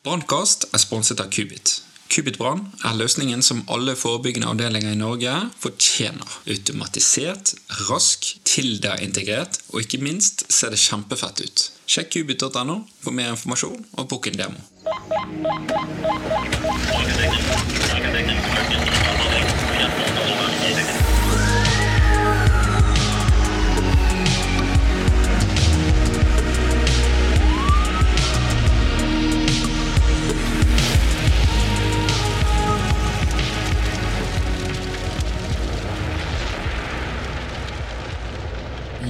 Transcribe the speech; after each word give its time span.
Brannkast 0.00 0.62
er 0.72 0.80
sponset 0.80 1.20
av 1.20 1.26
Kubit. 1.28 1.82
Kubit 2.08 2.38
Brann 2.40 2.62
er 2.88 2.94
løsningen 2.96 3.42
som 3.44 3.58
alle 3.68 3.92
forebyggende 4.00 4.48
avdelinger 4.48 4.94
i 4.94 4.96
Norge 4.96 5.34
fortjener. 5.60 6.38
Automatisert, 6.48 7.52
rask, 7.90 8.30
Tilda-integrert, 8.48 9.60
og 9.74 9.84
ikke 9.84 10.00
minst 10.00 10.46
ser 10.48 10.72
det 10.72 10.80
kjempefett 10.80 11.44
ut. 11.44 11.66
Sjekk 11.84 12.14
kubit.no 12.16 12.78
for 13.04 13.12
mer 13.12 13.34
informasjon 13.34 13.84
og 14.00 14.08
bok 14.08 14.32
en 14.32 14.40
demo. 14.40 14.64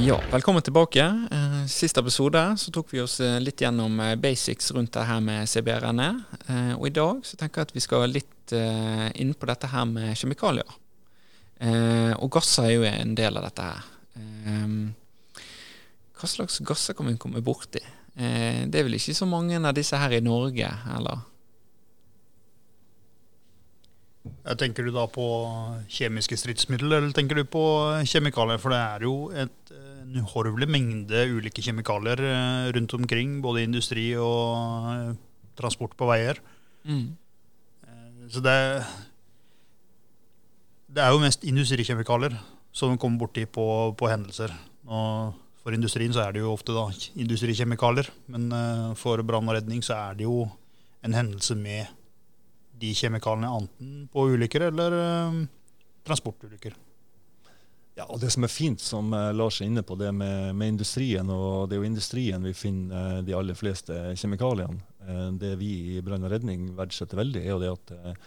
Ja, 0.01 0.21
velkommen 0.33 0.63
tilbake. 0.63 1.29
Eh, 1.31 1.67
Siste 1.67 2.01
episode 2.01 2.41
så 2.57 2.71
tok 2.73 2.93
vi 2.95 3.03
oss 3.03 3.19
eh, 3.21 3.37
litt 3.41 3.61
gjennom 3.61 3.99
eh, 4.01 4.15
basics 4.17 4.71
rundt 4.73 4.95
det 4.95 5.03
her 5.05 5.21
med 5.21 5.49
CBR-ene. 5.49 6.07
Og 6.79 6.87
i 6.89 6.93
dag 6.97 7.21
så 7.27 7.37
tenker 7.37 7.61
jeg 7.61 7.69
at 7.69 7.75
vi 7.77 7.83
skal 7.85 8.07
litt 8.09 8.55
inn 9.21 9.35
på 9.37 9.47
dette 9.47 9.69
her 9.71 9.85
med 9.87 10.17
kjemikalier. 10.19 10.73
Og 12.17 12.31
gasser 12.33 12.67
er 12.67 12.73
jo 12.73 12.87
en 12.89 13.13
del 13.15 13.37
av 13.39 13.45
dette 13.47 13.67
her. 13.69 13.85
Hva 16.17 16.31
slags 16.33 16.59
gasser 16.67 16.97
kan 16.98 17.07
vi 17.07 17.19
komme 17.21 17.45
borti? 17.45 17.85
Det 18.17 18.81
er 18.81 18.89
vel 18.89 18.97
ikke 18.97 19.15
så 19.15 19.29
mange 19.29 19.61
av 19.61 19.77
disse 19.77 20.01
her 20.01 20.17
i 20.17 20.25
Norge, 20.25 20.73
eller? 20.97 21.23
Ja, 24.25 24.30
Tenker 24.41 24.87
du 24.87 24.91
da 24.95 25.05
på 25.11 25.25
kjemiske 25.92 26.39
stridsmidler, 26.41 27.03
eller 27.03 27.12
tenker 27.12 27.37
du 27.37 27.45
på 27.45 27.64
kjemikalier? 28.09 28.61
For 28.62 28.73
det 28.73 28.78
er 28.81 29.05
jo 29.05 29.14
et, 29.37 29.73
en 29.77 30.17
uhorvelig 30.23 30.69
mengde 30.70 31.27
ulike 31.28 31.61
kjemikalier 31.61 32.23
eh, 32.25 32.70
rundt 32.73 32.95
omkring, 32.97 33.42
både 33.45 33.61
i 33.61 33.67
industri 33.69 34.06
og 34.17 34.89
eh, 34.95 35.12
transport 35.61 35.92
på 35.98 36.09
veier. 36.09 36.41
Mm. 36.89 37.12
Eh, 37.84 38.25
Så 38.33 38.41
det, 38.41 38.56
det 40.89 41.05
er 41.05 41.12
jo 41.12 41.20
mest 41.20 41.45
industrikjemikalier 41.45 42.41
som 42.73 42.97
kommer 42.97 43.27
borti 43.27 43.45
på, 43.45 43.92
på 43.92 44.09
hendelser. 44.09 44.57
Og 44.89 45.36
for 45.61 45.77
industrien 45.77 46.17
så 46.17 46.25
er 46.25 46.33
det 46.33 46.41
jo 46.41 46.57
ofte 46.57 46.73
da 46.73 46.89
industrikjemikalier, 47.20 48.09
men 48.33 48.48
eh, 48.57 48.91
for 48.97 49.20
brann 49.20 49.53
og 49.53 49.61
redning 49.61 49.84
så 49.84 50.01
er 50.09 50.17
det 50.17 50.25
jo 50.25 50.47
en 51.05 51.12
hendelse 51.12 51.55
med 51.61 51.92
de 52.81 52.92
kjemikaliene 52.97 53.50
enten 53.56 54.06
på 54.12 54.28
ulykker 54.33 54.69
eller 54.70 54.97
eh, 54.98 55.42
transportulykker. 56.06 56.77
Ja, 57.98 58.06
og 58.06 58.20
Det 58.23 58.31
som 58.33 58.47
er 58.47 58.53
fint, 58.53 58.81
som 58.81 59.12
eh, 59.14 59.31
Lars 59.36 59.61
er 59.61 59.69
inne 59.69 59.84
på, 59.84 59.98
det 60.00 60.12
med, 60.17 60.55
med 60.56 60.77
industrien, 60.77 61.28
og 61.31 61.69
det 61.69 61.77
er 61.77 61.83
jo 61.83 61.91
industrien 61.91 62.47
vi 62.47 62.55
finner 62.56 63.19
eh, 63.19 63.25
de 63.27 63.36
aller 63.36 63.58
fleste 63.58 63.98
kjemikaliene. 64.17 64.86
Det 65.41 65.55
vi 65.58 65.97
i 65.97 66.03
brann 66.05 66.23
og 66.28 66.31
redning 66.31 66.67
verdsetter 66.77 67.19
veldig, 67.19 67.41
er 67.41 67.55
jo 67.55 67.61
det 67.62 67.70
at 67.73 68.19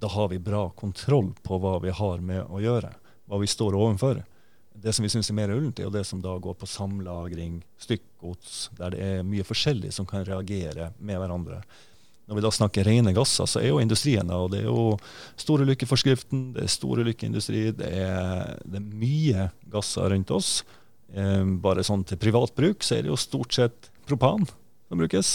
da 0.00 0.08
har 0.08 0.28
vi 0.30 0.38
bra 0.40 0.68
kontroll 0.78 1.32
på 1.42 1.58
hva 1.60 1.74
vi 1.82 1.90
har 1.92 2.22
med 2.24 2.46
å 2.46 2.60
gjøre, 2.62 2.92
hva 3.28 3.40
vi 3.42 3.48
står 3.50 3.76
overfor. 3.76 4.22
Det 4.72 4.94
som 4.96 5.04
vi 5.04 5.10
syns 5.12 5.28
er 5.28 5.36
mer 5.36 5.52
ullent, 5.52 5.82
er 5.82 5.88
jo 5.88 5.92
det 5.92 6.06
som 6.08 6.22
da 6.24 6.36
går 6.40 6.54
på 6.56 6.68
samlagring, 6.70 7.58
stykkgods, 7.82 8.70
der 8.78 8.94
det 8.94 9.02
er 9.04 9.26
mye 9.26 9.44
forskjellig 9.44 9.90
som 9.92 10.06
kan 10.08 10.24
reagere 10.24 10.92
med 10.96 11.20
hverandre. 11.20 11.60
Når 12.30 12.38
vi 12.38 12.42
da 12.44 12.50
snakker 12.54 12.86
rene 12.86 13.10
gasser, 13.10 13.48
så 13.50 13.58
er 13.58 13.72
jo 13.72 13.80
industrien 13.82 14.28
da, 14.30 14.36
og 14.38 14.52
det 14.52 14.60
er 14.60 14.68
jo 14.68 14.92
storulykkeforskriften, 15.42 16.52
det 16.54 16.62
er 16.62 16.68
storulykkeindustri, 16.70 17.62
det 17.74 17.88
det 17.90 18.78
er 18.78 18.84
mye 18.86 19.48
gasser 19.72 20.12
rundt 20.12 20.30
oss. 20.36 20.50
Eh, 21.10 21.42
bare 21.58 21.82
sånn 21.82 22.04
til 22.06 22.20
privat 22.22 22.52
bruk 22.54 22.86
så 22.86 22.94
er 22.94 23.02
det 23.02 23.10
jo 23.10 23.18
stort 23.18 23.56
sett 23.56 23.88
propan 24.06 24.46
som 24.46 25.02
brukes. 25.02 25.32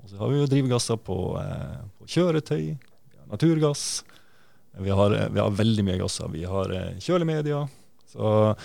Og 0.00 0.08
så 0.08 0.22
har 0.22 0.32
vi 0.32 0.38
jo 0.38 0.46
drivgasser 0.48 1.02
på, 1.04 1.18
eh, 1.36 1.82
på 2.00 2.08
kjøretøy, 2.14 2.78
naturgass, 3.28 3.84
vi 4.80 4.88
har, 4.88 5.12
eh, 5.12 5.28
vi 5.28 5.40
har 5.40 5.50
veldig 5.50 5.84
mye 5.84 5.98
gasser. 6.00 6.32
Vi 6.32 6.44
har 6.48 6.64
kjølemedier. 6.64 7.02
kjølemedia. 7.04 7.68
Så 8.08 8.56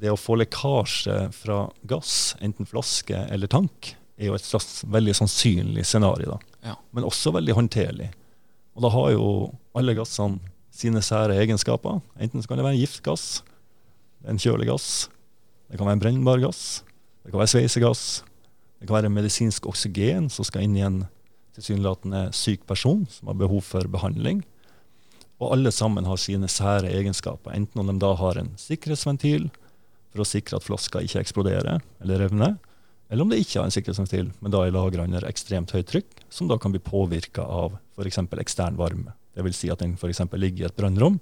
det 0.00 0.08
å 0.08 0.16
få 0.16 0.38
lekkasje 0.40 1.28
fra 1.34 1.70
gass, 1.84 2.34
enten 2.40 2.64
flaske 2.64 3.28
eller 3.30 3.52
tank, 3.52 3.96
er 4.18 4.26
jo 4.30 4.34
et 4.34 4.48
slags 4.48 4.82
veldig 4.88 5.12
sannsynlig 5.12 5.84
scenario. 5.84 6.38
da 6.38 6.51
Ja. 6.62 6.76
men 6.94 7.04
også 7.04 7.32
veldig 7.34 7.56
håndterlig. 7.58 8.12
Og 8.76 8.84
da 8.84 8.90
har 8.94 9.08
jo 9.14 9.24
alle 9.76 9.96
gassene 9.98 10.38
sine 10.72 11.02
sære 11.04 11.36
egenskaper. 11.42 12.00
Enten 12.22 12.42
så 12.42 12.48
kan 12.48 12.60
det 12.60 12.64
være 12.64 12.78
en 12.78 12.84
giftgass, 12.84 13.42
en 14.28 14.40
kjølig 14.40 14.70
gass, 14.70 15.08
det 15.68 15.80
kan 15.80 15.88
være 15.88 15.98
en 15.98 16.04
brennbar 16.04 16.40
gass, 16.42 16.82
det 17.24 17.32
kan 17.32 17.42
være 17.42 17.52
sveisegass, 17.52 18.22
det 18.80 18.88
kan 18.88 18.98
være 18.98 19.12
medisinsk 19.12 19.66
oksygen 19.70 20.30
som 20.32 20.46
skal 20.46 20.66
inn 20.66 20.78
i 20.78 20.86
en 20.86 21.02
tilsynelatende 21.56 22.30
syk 22.36 22.64
person 22.68 23.04
som 23.10 23.28
har 23.30 23.38
behov 23.42 23.62
for 23.66 23.88
behandling. 23.90 24.40
Og 25.42 25.52
alle 25.56 25.72
sammen 25.74 26.06
har 26.06 26.20
sine 26.20 26.48
sære 26.48 26.92
egenskaper, 26.94 27.52
enten 27.56 27.82
om 27.82 27.90
de 27.90 27.98
da 28.00 28.14
har 28.16 28.38
en 28.38 28.52
sikkerhetsventil 28.60 29.50
for 30.12 30.22
å 30.22 30.28
sikre 30.28 30.58
at 30.58 30.66
flaska 30.66 31.02
ikke 31.02 31.20
eksploderer 31.24 31.82
eller 32.04 32.22
revner, 32.24 32.56
eller 33.12 33.26
om 33.26 33.28
det 33.28 33.42
ikke 33.42 33.58
har 33.60 33.66
en 33.68 33.74
sikkerhetsventil, 33.74 34.30
men 34.40 34.52
da 34.54 34.62
er 34.64 34.72
lagra 34.72 35.04
under 35.04 35.26
ekstremt 35.28 35.74
høyt 35.76 35.90
trykk, 35.90 36.22
som 36.32 36.48
da 36.48 36.56
kan 36.56 36.72
bli 36.72 36.80
påvirka 36.80 37.44
av 37.44 37.74
f.eks. 37.98 38.22
ekstern 38.40 38.78
varme. 38.80 39.12
Dvs. 39.36 39.58
Si 39.58 39.68
at 39.72 39.82
den 39.84 39.98
f.eks. 40.00 40.22
ligger 40.32 40.64
i 40.64 40.68
et 40.70 40.78
brønnrom, 40.78 41.18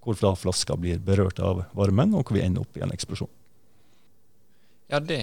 hvor 0.00 0.16
flaska 0.16 0.78
blir 0.80 1.02
berørt 1.04 1.42
av 1.44 1.66
varmen, 1.76 2.14
og 2.16 2.24
hvor 2.24 2.38
vi 2.38 2.44
ender 2.46 2.64
opp 2.64 2.78
i 2.80 2.84
en 2.86 2.94
eksplosjon. 2.94 3.28
Ja, 4.90 4.98
det, 5.04 5.20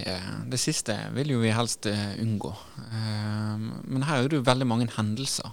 det 0.48 0.60
siste 0.62 0.94
vil 1.16 1.34
jo 1.34 1.42
vi 1.42 1.50
helst 1.52 1.90
eh, 1.90 2.14
unngå. 2.22 2.54
Eh, 2.86 3.56
Men 3.58 4.06
her 4.06 4.22
er 4.22 4.30
det 4.30 4.38
jo 4.38 4.46
veldig 4.46 4.68
mange 4.70 4.86
hendelser. 4.94 5.50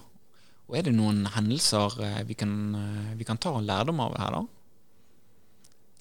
Og 0.70 0.78
er 0.78 0.86
det 0.86 0.94
noen 0.94 1.26
hendelser 1.34 1.98
eh, 2.06 2.22
vi 2.30 2.38
kan, 2.38 2.54
vi 3.18 3.26
kan 3.28 3.42
ta 3.42 3.58
lærdom 3.58 4.00
av 4.06 4.14
her, 4.22 4.38
da? 4.38 4.55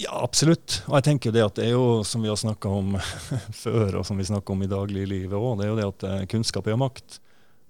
Ja, 0.00 0.10
absolutt. 0.24 0.80
Og 0.88 0.96
jeg 0.98 1.06
tenker 1.06 1.30
jo 1.30 1.34
det 1.36 1.44
at 1.44 1.58
det 1.58 1.68
er 1.68 1.76
jo, 1.76 2.02
som 2.06 2.24
vi 2.24 2.30
har 2.30 2.38
snakka 2.40 2.70
om 2.80 2.96
før, 3.64 4.00
og 4.00 4.06
som 4.08 4.18
vi 4.18 4.26
snakker 4.26 4.56
om 4.56 4.64
i 4.66 4.70
dagliglivet 4.70 5.36
òg, 5.38 5.60
det 5.60 5.66
er 5.66 5.70
jo 5.70 5.78
det 5.78 5.90
at 5.90 6.06
eh, 6.08 6.24
kunnskap 6.32 6.66
er 6.66 6.80
makt. 6.80 7.20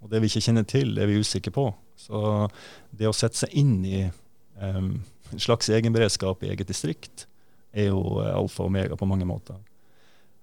Og 0.05 0.13
det 0.13 0.21
vi 0.21 0.31
ikke 0.31 0.45
kjenner 0.47 0.65
til, 0.69 0.97
er 1.01 1.09
vi 1.09 1.21
usikre 1.21 1.53
på. 1.55 1.69
Så 2.01 2.49
det 2.97 3.09
å 3.09 3.17
sette 3.17 3.45
seg 3.45 3.55
inn 3.57 3.77
i 3.89 4.03
um, 4.61 4.97
en 5.33 5.41
slags 5.41 5.71
egenberedskap 5.73 6.43
i 6.45 6.51
eget 6.53 6.69
distrikt 6.69 7.27
er 7.75 7.89
jo 7.91 8.19
eh, 8.23 8.33
alfa 8.33 8.65
og 8.65 8.73
omega 8.73 8.99
på 8.99 9.09
mange 9.09 9.29
måter. 9.29 9.61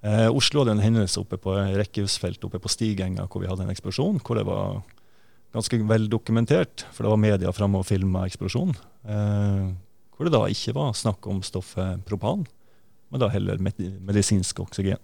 Eh, 0.02 0.28
Oslo 0.34 0.64
hadde 0.64 0.78
en 0.78 0.84
hendelse 0.84 1.22
oppe 1.22 1.38
på 1.42 1.54
rekkehusfeltet 1.78 2.48
oppe 2.48 2.62
på 2.62 2.72
Stigenga 2.74 3.28
hvor 3.30 3.44
vi 3.44 3.50
hadde 3.50 3.68
en 3.68 3.74
eksplosjon. 3.74 4.22
Hvor 4.26 4.40
det 4.40 4.48
var 4.50 4.82
ganske 5.54 5.82
vel 5.88 6.10
dokumentert, 6.10 6.86
for 6.92 7.06
det 7.06 7.14
var 7.14 7.22
media 7.22 7.54
framme 7.54 7.82
og 7.82 7.88
filma 7.90 8.26
eksplosjonen. 8.30 8.78
Eh, 9.06 9.72
hvor 10.22 10.30
det 10.30 10.38
da 10.38 10.44
ikke 10.54 10.76
var 10.78 10.92
snakk 10.94 11.26
om 11.26 11.40
stoffet 11.42 12.04
propan, 12.06 12.44
men 13.10 13.22
da 13.24 13.32
heller 13.34 13.58
med 13.58 13.80
medisinsk 14.06 14.60
oksygen. 14.62 15.00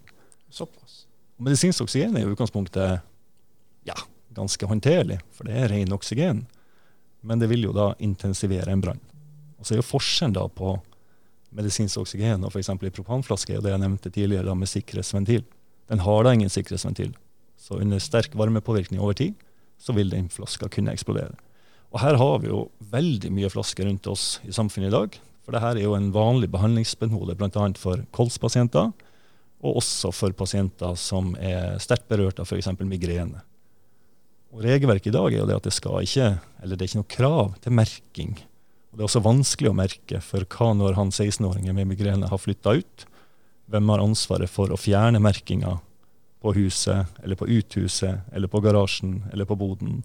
Såpass. 0.54 1.08
Og 1.40 1.48
medisinsk 1.48 1.82
oksygen 1.88 2.14
er 2.14 2.28
i 2.28 2.30
utgangspunktet 2.30 3.00
ja, 3.90 3.96
ganske 4.38 4.70
håndterlig, 4.70 5.18
for 5.34 5.50
det 5.50 5.56
er 5.58 5.72
ren 5.74 5.96
oksygen. 5.96 6.44
Men 7.26 7.42
det 7.42 7.50
vil 7.50 7.66
jo 7.66 7.74
da 7.74 7.96
intensivere 7.98 8.70
en 8.70 8.84
brann. 8.86 9.02
Og 9.58 9.66
så 9.66 9.74
er 9.74 9.82
jo 9.82 9.88
forskjellen 9.90 10.38
da 10.38 10.46
på 10.54 10.76
medisinsk 11.58 12.04
oksygen 12.04 12.46
og 12.46 12.54
f.eks. 12.54 12.70
i 12.78 12.94
propanflaske, 12.94 13.58
er 13.58 13.66
det 13.66 13.74
jeg 13.74 13.82
nevnte 13.88 14.14
tidligere 14.14 14.52
da 14.52 14.54
med 14.54 14.70
sikkerhetsventil. 14.70 15.42
Den 15.90 16.06
har 16.06 16.30
da 16.30 16.36
ingen 16.38 16.54
sikkerhetsventil. 16.54 17.18
Så 17.58 17.82
under 17.82 17.98
sterk 17.98 18.38
varmepåvirkning 18.38 19.02
over 19.02 19.18
tid, 19.18 19.34
så 19.82 19.98
vil 19.98 20.14
den 20.14 20.30
flaska 20.30 20.70
kunne 20.70 20.94
eksplodere. 20.94 21.34
Og 21.94 22.02
her 22.04 22.18
har 22.20 22.40
vi 22.44 22.52
jo 22.52 22.68
veldig 22.92 23.32
mye 23.34 23.50
flasker 23.52 23.88
rundt 23.88 24.08
oss 24.12 24.38
i 24.48 24.54
samfunnet 24.56 24.92
i 24.92 24.96
dag. 24.96 25.20
For 25.46 25.56
det 25.56 25.64
her 25.64 25.78
er 25.78 25.86
jo 25.86 25.96
en 25.96 26.10
vanlig 26.12 26.50
behandlingsmetode 26.52 27.38
bl.a. 27.40 27.68
for 27.80 28.04
kolspasienter, 28.16 28.92
og 29.64 29.80
også 29.80 30.12
for 30.14 30.36
pasienter 30.38 30.98
som 31.00 31.32
er 31.40 31.80
sterkt 31.82 32.10
berørt 32.12 32.42
av 32.44 32.50
f.eks. 32.50 32.70
migrene. 32.84 33.40
Og 34.54 34.64
Regelverket 34.64 35.10
i 35.12 35.16
dag 35.16 35.32
er 35.32 35.42
jo 35.42 35.48
det 35.48 35.58
at 35.58 35.68
det 35.68 35.76
skal 35.76 36.04
ikke, 36.04 36.28
eller 36.64 36.76
det 36.76 36.84
er 36.84 36.92
ikke 36.92 37.02
noe 37.02 37.16
krav 37.16 37.56
til 37.64 37.76
merking. 37.80 38.36
Og 38.92 38.98
Det 38.98 39.04
er 39.04 39.08
også 39.10 39.24
vanskelig 39.24 39.72
å 39.72 39.78
merke 39.78 40.22
for 40.24 40.46
hva 40.52 40.70
når 40.76 41.00
han 41.00 41.12
16-åringen 41.12 41.76
med 41.78 41.92
migrene 41.92 42.30
har 42.32 42.42
flytta 42.42 42.78
ut. 42.80 43.08
Hvem 43.72 43.92
har 43.92 44.04
ansvaret 44.04 44.52
for 44.52 44.72
å 44.72 44.80
fjerne 44.80 45.20
merkinga 45.24 45.78
på 46.44 46.54
huset, 46.56 47.08
eller 47.24 47.40
på 47.40 47.48
uthuset, 47.50 48.28
eller 48.32 48.52
på 48.52 48.62
garasjen, 48.64 49.20
eller 49.34 49.48
på 49.48 49.58
boden. 49.60 50.04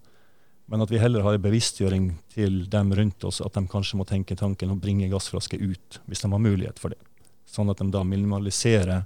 Men 0.72 0.80
at 0.80 0.90
vi 0.90 0.96
heller 0.96 1.20
har 1.20 1.36
en 1.36 1.42
bevisstgjøring 1.44 2.04
til 2.32 2.62
dem 2.72 2.94
rundt 2.96 3.24
oss, 3.28 3.42
at 3.44 3.52
de 3.52 3.60
kanskje 3.68 3.98
må 4.00 4.06
tenke 4.08 4.32
tanken 4.40 4.70
å 4.72 4.78
bringe 4.80 5.10
gassflasker 5.12 5.60
ut, 5.60 5.98
hvis 6.08 6.24
de 6.24 6.30
har 6.32 6.40
mulighet 6.40 6.80
for 6.80 6.94
det. 6.94 7.00
Sånn 7.44 7.68
at 7.68 7.82
de 7.82 7.90
da 7.92 8.00
minimaliserer 8.08 9.02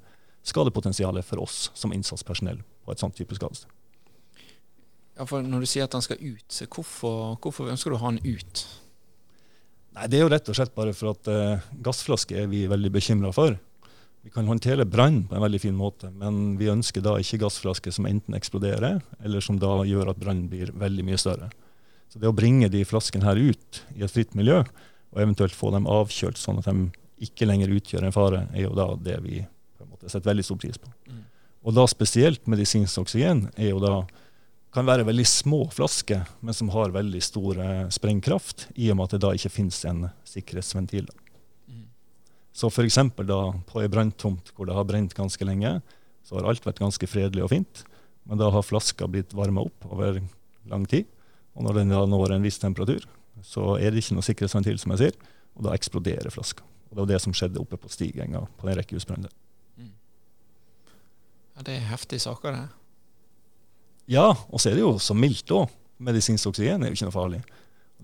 skadepotensialet 0.46 1.26
for 1.26 1.42
oss 1.42 1.72
som 1.74 1.90
innsatspersonell 1.90 2.60
på 2.86 2.94
et 2.94 3.02
sånt 3.02 3.18
type 3.18 3.34
skadested. 3.34 3.72
Ja, 5.16 5.26
for 5.26 5.42
Når 5.42 5.64
du 5.64 5.66
sier 5.66 5.88
at 5.88 5.96
han 5.98 6.06
skal 6.06 6.22
ut, 6.22 6.46
så 6.46 6.68
hvorfor, 6.70 7.34
hvorfor 7.42 7.72
ønsker 7.72 7.90
du 7.90 7.96
å 7.96 8.02
ha 8.04 8.12
han 8.12 8.22
ut? 8.22 8.62
Nei, 9.96 10.06
Det 10.06 10.20
er 10.20 10.22
jo 10.22 10.30
rett 10.30 10.52
og 10.52 10.58
slett 10.60 10.74
bare 10.76 10.94
for 10.94 11.16
at 11.16 11.32
uh, 11.32 11.66
gassflasker 11.82 12.44
er 12.44 12.52
vi 12.52 12.69
veldig 12.70 12.94
bekymra 12.94 13.34
for. 13.34 13.58
Vi 14.26 14.31
kan 14.34 14.49
håndtere 14.50 14.84
brann 14.84 15.20
på 15.28 15.37
en 15.38 15.43
veldig 15.44 15.61
fin 15.62 15.75
måte, 15.78 16.08
men 16.11 16.56
vi 16.58 16.67
ønsker 16.67 16.99
da 17.05 17.12
ikke 17.23 17.38
gassflasker 17.44 17.93
som 17.94 18.08
enten 18.11 18.34
eksploderer, 18.34 18.96
eller 19.23 19.44
som 19.44 19.61
da 19.62 19.69
gjør 19.87 20.11
at 20.11 20.19
brannen 20.19 20.49
blir 20.50 20.73
veldig 20.75 21.05
mye 21.06 21.19
større. 21.23 21.46
Så 22.11 22.19
det 22.19 22.26
å 22.26 22.34
bringe 22.34 22.67
de 22.73 22.81
flaskene 22.82 23.23
her 23.23 23.38
ut 23.38 23.78
i 23.94 24.02
et 24.02 24.11
fritt 24.11 24.34
miljø, 24.34 24.64
og 25.14 25.20
eventuelt 25.23 25.55
få 25.55 25.70
dem 25.70 25.87
avkjølt 25.87 26.40
sånn 26.43 26.58
at 26.58 26.67
de 26.67 26.88
ikke 27.23 27.46
lenger 27.46 27.70
utgjør 27.76 28.08
en 28.08 28.17
fare, 28.17 28.40
er 28.50 28.67
jo 28.67 28.73
da 28.75 28.88
det 28.99 29.20
vi 29.23 29.44
på 29.46 29.87
en 29.87 29.93
måte 29.93 30.11
setter 30.11 30.32
veldig 30.32 30.46
stor 30.49 30.58
pris 30.64 30.82
på. 30.82 30.90
Mm. 31.06 31.22
Og 31.62 31.76
da 31.79 31.84
spesielt 31.94 32.50
medisinsk 32.50 33.05
oksygen 33.05 33.44
er 33.55 33.70
jo 33.70 33.79
da 33.84 34.00
kan 34.75 34.90
være 34.90 35.06
veldig 35.06 35.29
små 35.31 35.61
flasker, 35.70 36.26
men 36.43 36.58
som 36.58 36.75
har 36.75 36.90
veldig 36.99 37.22
stor 37.22 37.62
sprengkraft, 37.94 38.67
i 38.75 38.90
og 38.90 38.99
med 38.99 39.06
at 39.06 39.14
det 39.14 39.22
da 39.22 39.31
ikke 39.38 39.55
finnes 39.55 39.79
en 39.87 40.08
sikkerhetsventil. 40.26 41.06
Så 42.56 42.70
f.eks. 42.73 42.97
da 43.29 43.41
på 43.69 43.82
ei 43.82 43.88
branntomt 43.93 44.49
hvor 44.56 44.69
det 44.69 44.76
har 44.76 44.87
brent 44.88 45.12
ganske 45.17 45.44
lenge, 45.44 45.75
så 46.25 46.38
har 46.38 46.49
alt 46.49 46.64
vært 46.64 46.81
ganske 46.81 47.08
fredelig 47.08 47.44
og 47.44 47.53
fint. 47.53 47.82
Men 48.26 48.41
da 48.41 48.49
har 48.50 48.64
flaska 48.64 49.06
blitt 49.11 49.35
varma 49.37 49.67
opp 49.69 49.85
over 49.91 50.23
lang 50.70 50.87
tid. 50.88 51.05
Og 51.56 51.67
når 51.67 51.82
den 51.82 51.93
da 51.93 52.00
når 52.08 52.35
en 52.35 52.47
viss 52.47 52.58
temperatur, 52.62 53.05
så 53.44 53.76
er 53.76 53.93
det 53.93 54.00
ikke 54.00 54.17
noe 54.17 54.25
sikkerhetsventil, 54.25 54.81
som 54.81 54.94
jeg 54.94 55.03
sier, 55.03 55.19
og 55.56 55.69
da 55.69 55.75
eksploderer 55.76 56.32
flaska. 56.32 56.64
Og 56.88 56.97
Det 56.97 57.03
var 57.03 57.11
det 57.12 57.20
som 57.23 57.37
skjedde 57.37 57.61
oppe 57.61 57.79
på 57.81 57.93
Stigenga 57.93 58.43
på 58.56 58.69
den 58.69 58.79
rekkehusbrannen. 58.81 59.32
Mm. 59.76 59.93
Ja, 61.56 61.67
det 61.69 61.76
er 61.76 61.88
heftige 61.93 62.25
saker, 62.25 62.56
det. 62.56 62.67
Ja, 64.17 64.31
og 64.32 64.62
så 64.62 64.70
er 64.70 64.79
det 64.79 64.85
jo 64.87 64.97
så 65.03 65.17
mildt 65.19 65.50
òg. 65.53 65.69
Medisinsk 65.99 66.53
oksygen 66.53 66.85
er 66.85 66.93
jo 66.93 66.97
ikke 66.97 67.08
noe 67.08 67.17
farlig. 67.17 67.41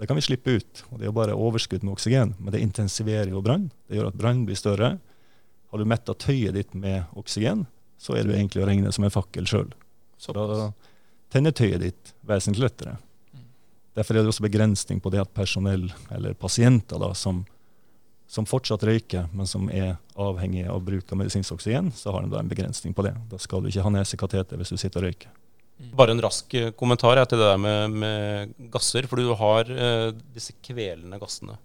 Det 0.03 0.09
kan 0.11 0.19
vi 0.19 0.23
slippe 0.23 0.51
ut. 0.51 0.81
og 0.91 0.99
Det 0.99 1.05
er 1.05 1.13
jo 1.13 1.15
bare 1.15 1.35
overskudd 1.39 1.85
med 1.87 1.93
oksygen, 1.93 2.33
men 2.43 2.51
det 2.51 2.59
intensiverer 2.59 3.29
jo 3.31 3.39
brann. 3.39 3.69
Det 3.87 3.95
gjør 3.95 4.09
at 4.09 4.17
brann 4.19 4.41
blir 4.49 4.59
større. 4.59 4.97
Har 5.71 5.79
du 5.79 5.87
metta 5.87 6.17
tøyet 6.19 6.57
ditt 6.57 6.75
med 6.75 7.05
oksygen, 7.15 7.69
så 8.03 8.17
er 8.19 8.27
du 8.27 8.33
egentlig 8.35 8.65
å 8.65 8.67
regne 8.67 8.91
som 8.91 9.07
en 9.07 9.15
fakkel 9.15 9.47
sjøl. 9.47 9.71
Da 10.27 10.73
tenner 11.31 11.55
tøyet 11.55 11.85
ditt 11.85 12.11
vesentlig 12.27 12.65
lettere. 12.67 12.97
Derfor 13.95 14.19
er 14.19 14.27
det 14.27 14.33
også 14.33 14.49
begrensning 14.49 14.99
på 14.99 15.15
det 15.15 15.23
at 15.23 15.31
personell, 15.39 15.87
eller 16.11 16.35
pasienter 16.35 16.99
da, 16.99 17.13
som, 17.15 17.45
som 18.27 18.51
fortsatt 18.51 18.83
røyker, 18.83 19.31
men 19.31 19.47
som 19.47 19.71
er 19.71 20.01
avhengig 20.19 20.67
av 20.67 20.83
bruk 20.83 21.15
av 21.15 21.23
medisinsk 21.23 21.55
oksygen, 21.61 21.95
så 21.95 22.11
har 22.11 22.27
de 22.27 22.35
da 22.35 22.43
en 22.43 22.51
begrensning 22.51 22.91
på 22.91 23.07
det. 23.07 23.15
Da 23.31 23.39
skal 23.39 23.63
du 23.63 23.71
ikke 23.71 23.87
ha 23.87 23.95
nesekateter 24.01 24.59
hvis 24.59 24.75
du 24.75 24.83
sitter 24.83 24.99
og 24.99 25.13
røyker. 25.13 25.31
Bare 25.81 26.15
en 26.15 26.23
rask 26.23 26.55
eh, 26.55 26.71
kommentar 26.79 27.19
til 27.27 27.41
det 27.41 27.49
der 27.49 27.61
med, 27.61 27.97
med 28.03 28.53
gasser. 28.73 29.09
For 29.11 29.19
du 29.19 29.33
har 29.39 29.71
uh, 29.71 30.11
disse 30.35 30.55
kvelende 30.63 31.19
gassene. 31.21 31.57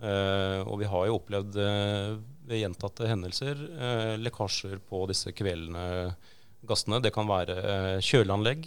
Uh, 0.00 0.60
og 0.66 0.78
vi 0.80 0.88
har 0.90 1.08
jo 1.08 1.18
opplevd 1.18 1.58
uh, 1.60 2.16
ved 2.44 2.60
gjentatte 2.60 3.08
hendelser 3.08 3.60
lekkasjer 4.20 4.80
på 4.84 5.04
disse 5.08 5.32
kvelende 5.32 6.12
gassene. 6.68 7.00
Det 7.00 7.12
kan 7.14 7.28
være 7.28 8.02
kjøleanlegg. 8.04 8.66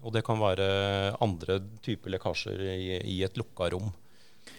og 0.00 0.14
det 0.14 0.22
kan 0.24 0.40
være 0.40 0.68
andre 1.20 1.58
typer 1.84 2.14
lekkasjer 2.14 2.62
i, 2.72 2.96
i 3.04 3.18
et 3.26 3.36
lukka 3.36 3.68
rom. 3.74 3.92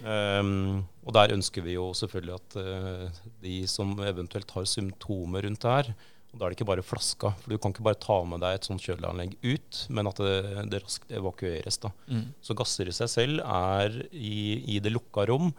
Um, 0.06 0.86
og 1.02 1.16
der 1.18 1.34
ønsker 1.34 1.66
vi 1.66 1.80
jo 1.80 1.88
selvfølgelig 1.98 2.38
at 2.38 2.60
de 3.42 3.56
som 3.70 3.98
eventuelt 4.06 4.54
har 4.54 4.70
symptomer 4.70 5.48
rundt 5.48 5.66
det 5.66 5.76
her, 5.80 5.94
og 6.36 6.42
Da 6.42 6.48
er 6.48 6.52
det 6.52 6.58
ikke 6.58 6.68
bare 6.68 6.84
flaska. 6.84 7.32
For 7.40 7.54
du 7.54 7.60
kan 7.62 7.72
ikke 7.72 7.86
bare 7.86 8.02
ta 8.02 8.18
med 8.28 8.42
deg 8.44 8.58
et 8.58 8.68
sånt 8.68 8.84
kjøleanlegg 8.84 9.38
ut, 9.40 9.80
men 9.96 10.10
at 10.12 10.20
det, 10.20 10.66
det 10.74 10.82
raskt 10.84 11.14
evakueres. 11.16 11.80
da. 11.80 11.94
Mm. 12.12 12.26
Så 12.44 12.58
gasser 12.60 12.92
i 12.92 12.96
seg 12.96 13.12
selv 13.12 13.46
er 13.46 13.96
i, 14.12 14.76
i 14.76 14.82
det 14.84 14.92
lukka 14.92 15.24
rom 15.32 15.54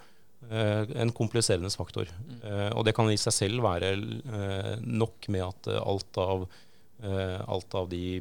eh, 0.51 0.93
en 1.01 1.15
kompliserende 1.17 1.73
faktor. 1.73 2.13
Mm. 2.13 2.37
Eh, 2.43 2.69
og 2.77 2.85
det 2.85 2.93
kan 2.99 3.09
i 3.09 3.17
seg 3.21 3.39
selv 3.39 3.65
være 3.65 3.95
eh, 3.97 4.75
nok 4.85 5.31
med 5.33 5.47
at 5.49 5.73
alt 5.81 6.21
av, 6.21 6.45
eh, 7.01 7.41
alt 7.41 7.81
av, 7.81 7.89
de 7.89 8.21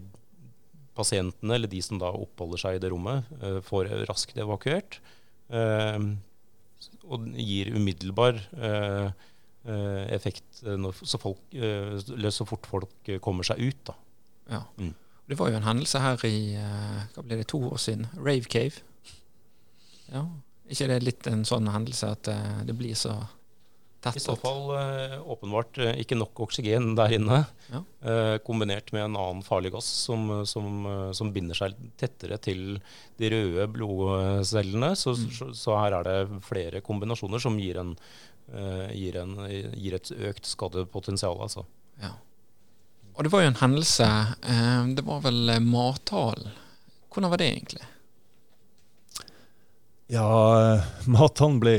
pasientene, 0.95 1.57
eller 1.57 1.67
de 1.67 1.83
som 1.83 1.99
da 1.99 2.13
oppholder 2.15 2.61
seg 2.61 2.79
i 2.79 2.83
det 2.85 2.95
rommet, 2.95 3.27
eh, 3.41 3.59
får 3.67 3.91
raskt 4.07 4.39
evakuert. 4.39 5.01
Eh, 5.51 6.11
og 7.05 7.31
gir 7.35 7.75
umiddelbar 7.75 8.39
eh, 8.55 9.09
Eh, 9.09 9.11
effekt 10.15 10.61
eh, 10.65 10.75
når, 10.79 10.99
så, 11.01 11.19
folk, 11.21 11.41
eh, 11.53 11.97
så, 12.29 12.47
fort 12.47 12.67
folk 12.69 13.11
kommer 13.23 13.47
seg 13.47 13.61
ut. 13.61 13.81
Da. 13.87 13.95
Ja. 14.51 14.61
Mm. 14.77 14.93
Det 15.25 15.39
var 15.39 15.49
jo 15.49 15.57
en 15.57 15.65
hendelse 15.65 15.99
her 16.03 16.25
i 16.27 16.37
hva 16.53 17.23
ble 17.25 17.39
det, 17.39 17.47
to 17.49 17.63
år 17.65 17.79
siden. 17.81 18.05
Rave 18.13 18.45
Cave. 18.45 18.83
Ja. 20.13 20.27
ikke 20.69 20.87
det 20.91 20.99
litt 21.01 21.27
en 21.27 21.41
sånn 21.49 21.65
hendelse 21.73 22.11
at 22.13 22.29
det 22.67 22.75
blir 22.77 22.93
så 22.93 23.15
tett? 24.05 24.19
I 24.19 24.23
så 24.23 24.35
fall 24.39 24.69
åpenbart 25.35 25.79
ikke 25.99 26.17
nok 26.19 26.43
oksygen 26.45 26.93
der 26.97 27.15
inne, 27.17 27.41
ja. 27.71 27.81
kombinert 28.45 28.93
med 28.95 29.07
en 29.07 29.17
annen 29.17 29.41
farlig 29.45 29.73
gass 29.73 29.89
som, 30.05 30.29
som, 30.47 30.85
som, 31.17 31.31
binder 31.35 31.57
seg 31.57 31.73
tettere 31.99 32.37
til 32.41 32.77
de 33.19 33.31
røde 33.33 33.67
blodcellene. 33.73 34.93
Så, 34.99 35.15
mm. 35.17 35.31
så, 35.39 35.49
så 35.57 35.79
her 35.81 35.97
er 35.99 36.07
det 36.09 36.43
flere 36.45 36.83
kombinasjoner 36.85 37.41
som 37.41 37.57
gir 37.61 37.81
en 37.81 37.95
gir, 38.93 39.15
en, 39.17 39.39
gir, 39.49 39.95
et 39.97 40.11
økt 40.29 40.45
skadepotensial. 40.45 41.39
Altså. 41.41 41.65
Ja. 42.01 42.13
Og 43.15 43.25
det 43.25 43.31
var 43.33 43.45
jo 43.45 43.51
en 43.53 43.61
hendelse. 43.61 44.07
Det 44.95 45.05
var 45.07 45.25
vel 45.25 45.57
mathallen. 45.63 46.53
Hvordan 47.09 47.31
var 47.31 47.39
det 47.39 47.51
egentlig? 47.53 47.85
Ja, 50.11 50.25
mathallen 51.09 51.61
ble 51.63 51.77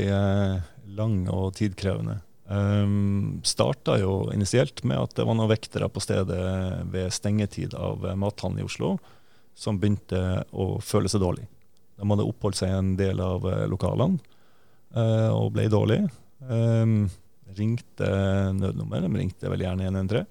lang 0.97 1.19
og 1.33 1.53
tidkrevende. 1.57 2.19
Um, 2.47 3.41
starta 3.43 3.97
jo 3.99 4.29
initielt 4.31 4.79
med 4.87 5.01
at 5.01 5.17
det 5.17 5.25
var 5.27 5.35
noen 5.35 5.51
vektere 5.51 5.89
på 5.91 6.03
stedet 6.03 6.39
ved 6.93 7.11
stengetid 7.11 7.75
av 7.75 8.05
mathallen 8.15 8.61
i 8.61 8.65
Oslo 8.67 8.95
som 9.57 9.79
begynte 9.81 10.45
å 10.55 10.77
føle 10.83 11.11
seg 11.11 11.23
dårlig. 11.25 11.47
De 11.97 12.07
hadde 12.07 12.27
oppholdt 12.29 12.59
seg 12.59 12.71
i 12.71 12.77
en 12.77 12.93
del 12.99 13.19
av 13.23 13.45
lokalene 13.67 14.21
uh, 14.95 15.31
og 15.33 15.51
ble 15.55 15.65
dårlig. 15.73 16.03
Um, 16.45 17.07
ringte 17.57 18.09
nødnummer, 18.53 19.01
de 19.01 19.21
ringte 19.21 19.49
vel 19.51 19.63
gjerne 19.65 19.87
113, 19.89 20.27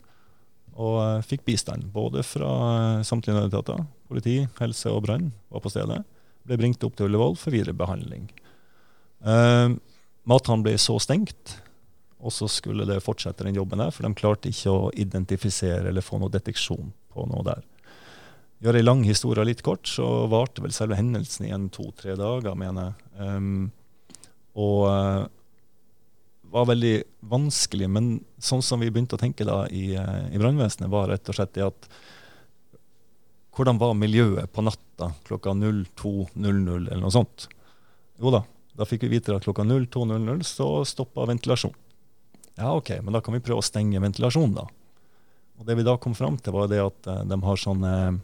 og 0.77 0.97
uh, 1.01 1.25
fikk 1.27 1.47
bistand. 1.49 1.89
Både 1.95 2.23
fra 2.27 2.53
uh, 3.01 3.05
samtlige 3.07 3.39
nødetater, 3.39 3.83
politi, 4.09 4.39
helse 4.61 4.93
og 4.93 5.03
brann 5.07 5.31
var 5.53 5.65
på 5.65 5.73
stedet. 5.73 6.03
Ble 6.47 6.61
bringt 6.61 6.85
opp 6.87 6.97
til 6.97 7.09
Ullevål 7.09 7.39
for 7.41 7.55
videre 7.55 7.75
behandling. 7.77 8.29
Um, 9.27 9.81
Mathallen 10.27 10.65
ble 10.67 10.75
så 10.83 10.99
stengt, 11.03 11.57
og 12.19 12.33
så 12.35 12.49
skulle 12.51 12.87
det 12.89 13.03
fortsette 13.05 13.45
den 13.47 13.59
jobben 13.59 13.79
der, 13.79 13.93
for 13.95 14.07
de 14.07 14.17
klarte 14.19 14.51
ikke 14.51 14.73
å 14.73 14.91
identifisere 14.99 15.93
eller 15.93 16.05
få 16.05 16.19
noe 16.19 16.33
deteksjon 16.35 16.91
på 17.15 17.27
noe 17.31 17.45
der. 17.47 17.63
Gjør 18.65 18.79
ei 18.79 18.87
lang 18.87 19.05
historie 19.07 19.45
litt 19.45 19.63
kort, 19.63 19.87
så 19.87 20.27
varte 20.33 20.65
vel 20.65 20.75
selve 20.75 20.97
hendelsen 20.99 21.47
igjen 21.47 21.69
to-tre 21.71 22.17
dager, 22.19 22.57
mener 22.59 22.89
jeg. 22.89 23.21
Um, 23.21 23.67
og 24.57 24.81
uh, 24.89 25.27
var 26.51 26.71
veldig 26.73 26.95
vanskelig. 27.29 27.91
Men 27.93 28.11
sånn 28.41 28.65
som 28.65 28.81
vi 28.81 28.89
begynte 28.89 29.19
å 29.19 29.21
tenke 29.21 29.45
da 29.47 29.67
i, 29.69 29.91
uh, 30.01 30.25
i 30.33 30.41
brannvesenet, 30.41 30.89
var 30.91 31.13
rett 31.13 31.29
og 31.29 31.39
slett 31.39 31.57
det 31.59 31.69
at 31.69 31.91
Hvordan 33.57 33.79
var 33.81 33.95
miljøet 33.97 34.51
på 34.53 34.61
natta 34.61 35.15
klokka 35.25 35.55
02.00 35.57 36.35
eller 36.43 37.01
noe 37.01 37.13
sånt? 37.15 37.47
Jo 38.21 38.29
da, 38.35 38.43
da 38.77 38.87
fikk 38.89 39.07
vi 39.07 39.17
vite 39.17 39.35
at 39.37 39.47
klokka 39.47 39.65
02.00 39.65 40.47
så 40.47 40.69
stoppa 40.89 41.27
ventilasjon. 41.29 41.75
Ja, 42.57 42.73
OK, 42.73 42.95
men 43.03 43.17
da 43.17 43.21
kan 43.25 43.37
vi 43.37 43.43
prøve 43.45 43.61
å 43.61 43.67
stenge 43.67 44.01
ventilasjonen, 44.01 44.57
da. 44.57 44.67
Og 45.57 45.69
det 45.69 45.77
vi 45.79 45.85
da 45.87 45.97
kom 46.01 46.15
fram 46.17 46.37
til, 46.41 46.55
var 46.57 46.69
det 46.73 46.83
at 46.85 47.09
uh, 47.09 47.23
de 47.25 47.39
har 47.41 47.61
sånn 47.61 47.85
uh, 47.85 48.17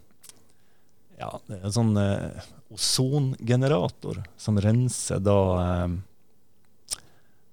ja, 1.20 1.30
en 1.56 1.72
sånn 1.72 1.94
uh, 1.96 2.44
ozongenerator 2.72 4.22
som 4.36 4.60
renser 4.60 5.20
da 5.20 5.38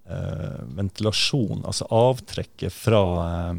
eh, 0.09 0.61
ventilasjon, 0.79 1.65
altså 1.65 1.87
avtrekket 1.91 2.73
fra, 2.73 3.01
eh, 3.25 3.55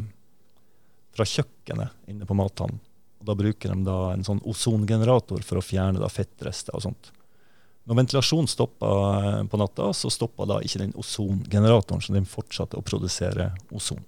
fra, 1.17 1.27
kjøkkenet 1.27 2.11
inne 2.11 2.27
på 2.27 2.37
mathallen. 2.39 2.81
Da 3.21 3.37
bruker 3.37 3.75
de 3.75 3.85
da 3.85 3.99
en 4.15 4.25
sånn 4.25 4.41
ozongenerator 4.49 5.45
for 5.45 5.61
å 5.61 5.65
fjerne 5.65 6.01
da 6.01 6.09
fettrester 6.09 6.77
og 6.77 6.87
sånt. 6.89 7.13
Når 7.89 7.99
ventilasjonen 8.03 8.51
stoppa 8.51 8.89
eh, 9.19 9.43
på 9.51 9.61
natta, 9.61 9.91
så 9.97 10.11
stoppa 10.13 10.47
da 10.49 10.61
ikke 10.65 10.83
den 10.83 10.97
ozongeneratoren, 11.01 12.03
så 12.05 12.15
den 12.15 12.29
fortsatte 12.29 12.79
å 12.79 12.85
produsere 12.87 13.51
ozon. 13.75 14.03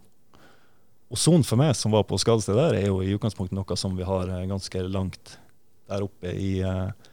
Ozon 1.12 1.44
for 1.44 1.60
meg, 1.60 1.74
som 1.76 1.92
var 1.92 2.04
på 2.08 2.18
skadestedet 2.20 2.60
der, 2.60 2.78
er 2.82 2.90
jo 2.90 3.00
i 3.04 3.14
utgangspunktet 3.16 3.56
noe 3.56 3.78
som 3.80 3.96
vi 3.98 4.06
har 4.08 4.30
eh, 4.30 4.46
ganske 4.50 4.84
langt 4.88 5.38
der 5.90 6.04
oppe 6.04 6.30
i 6.32 6.54
eh, 6.64 7.10